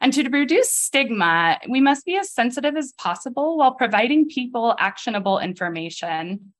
And 0.00 0.12
to 0.12 0.28
reduce 0.28 0.72
stigma, 0.72 1.58
we 1.68 1.80
must 1.80 2.06
be 2.06 2.16
as 2.16 2.32
sensitive 2.32 2.76
as 2.76 2.92
possible 2.92 3.58
while 3.58 3.74
providing 3.74 4.28
people 4.28 4.76
actionable 4.78 5.40
information. 5.40 6.52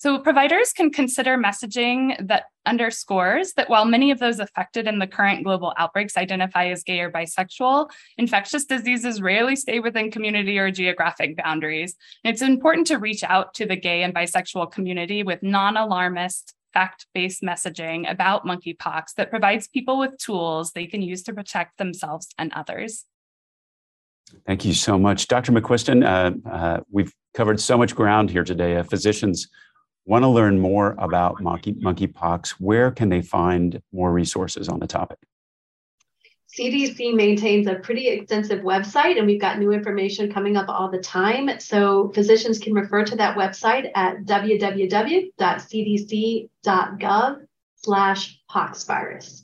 So, 0.00 0.18
providers 0.18 0.72
can 0.72 0.90
consider 0.90 1.36
messaging 1.36 2.26
that 2.26 2.44
underscores 2.64 3.52
that 3.52 3.68
while 3.68 3.84
many 3.84 4.10
of 4.10 4.18
those 4.18 4.38
affected 4.38 4.86
in 4.86 4.98
the 4.98 5.06
current 5.06 5.44
global 5.44 5.74
outbreaks 5.76 6.16
identify 6.16 6.68
as 6.68 6.82
gay 6.82 7.00
or 7.00 7.10
bisexual, 7.10 7.90
infectious 8.16 8.64
diseases 8.64 9.20
rarely 9.20 9.56
stay 9.56 9.78
within 9.78 10.10
community 10.10 10.58
or 10.58 10.70
geographic 10.70 11.36
boundaries. 11.36 11.96
And 12.24 12.32
it's 12.32 12.40
important 12.40 12.86
to 12.86 12.96
reach 12.96 13.22
out 13.22 13.52
to 13.56 13.66
the 13.66 13.76
gay 13.76 14.02
and 14.02 14.14
bisexual 14.14 14.72
community 14.72 15.22
with 15.22 15.42
non 15.42 15.76
alarmist, 15.76 16.54
fact 16.72 17.04
based 17.12 17.42
messaging 17.42 18.10
about 18.10 18.46
monkeypox 18.46 19.12
that 19.18 19.28
provides 19.28 19.68
people 19.68 19.98
with 19.98 20.16
tools 20.16 20.72
they 20.72 20.86
can 20.86 21.02
use 21.02 21.22
to 21.24 21.34
protect 21.34 21.76
themselves 21.76 22.28
and 22.38 22.54
others. 22.54 23.04
Thank 24.46 24.64
you 24.64 24.72
so 24.72 24.98
much. 24.98 25.28
Dr. 25.28 25.52
McQuiston, 25.52 26.06
uh, 26.06 26.48
uh, 26.48 26.80
we've 26.90 27.12
covered 27.34 27.60
so 27.60 27.76
much 27.76 27.94
ground 27.94 28.30
here 28.30 28.44
today. 28.44 28.76
Uh, 28.76 28.82
physicians 28.82 29.46
want 30.10 30.24
to 30.24 30.28
learn 30.28 30.58
more 30.58 30.96
about 30.98 31.40
monkey, 31.40 31.74
monkeypox, 31.74 32.56
where 32.58 32.90
can 32.90 33.08
they 33.08 33.22
find 33.22 33.80
more 33.92 34.12
resources 34.12 34.68
on 34.68 34.80
the 34.80 34.88
topic? 34.88 35.18
CDC 36.58 37.14
maintains 37.14 37.68
a 37.68 37.76
pretty 37.76 38.08
extensive 38.08 38.64
website, 38.64 39.18
and 39.18 39.26
we've 39.28 39.40
got 39.40 39.60
new 39.60 39.70
information 39.70 40.32
coming 40.32 40.56
up 40.56 40.68
all 40.68 40.90
the 40.90 40.98
time. 40.98 41.60
So 41.60 42.10
physicians 42.12 42.58
can 42.58 42.74
refer 42.74 43.04
to 43.04 43.14
that 43.16 43.36
website 43.36 43.88
at 43.94 44.24
www.cdc.gov 44.24 45.30
slash 47.76 48.40
poxvirus. 48.50 49.42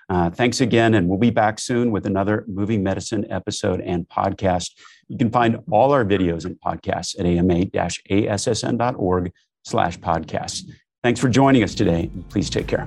Uh, 0.09 0.31
thanks 0.31 0.63
again, 0.63 0.95
and 0.95 1.09
we'll 1.09 1.19
be 1.19 1.31
back 1.31 1.59
soon 1.59 1.91
with 1.91 2.07
another 2.07 2.45
Moving 2.49 2.83
Medicine 2.83 3.31
episode 3.31 3.83
and 3.83 4.09
podcast. 4.09 4.71
You 5.09 5.19
can 5.19 5.31
find 5.31 5.59
all 5.71 5.93
our 5.93 6.03
videos 6.05 6.47
and 6.47 6.59
podcasts 6.61 7.19
at 7.19 7.27
ama-assn.org 7.27 9.33
slash 9.65 9.99
podcasts. 9.99 10.71
Thanks 11.03 11.21
for 11.21 11.29
joining 11.29 11.63
us 11.63 11.75
today. 11.75 12.11
Please 12.31 12.49
take 12.49 12.67
care. 12.67 12.87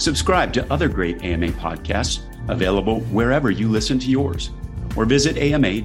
Subscribe 0.00 0.52
to 0.54 0.72
other 0.72 0.88
great 0.88 1.22
AMA 1.22 1.48
podcasts 1.48 2.22
available 2.48 3.00
wherever 3.12 3.50
you 3.50 3.68
listen 3.68 3.98
to 3.98 4.10
yours, 4.10 4.50
or 4.96 5.04
visit 5.04 5.36
ama-assn.org 5.36 5.78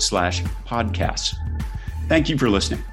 slash 0.00 0.42
podcasts. 0.42 1.34
Thank 2.08 2.28
you 2.28 2.36
for 2.36 2.50
listening. 2.50 2.84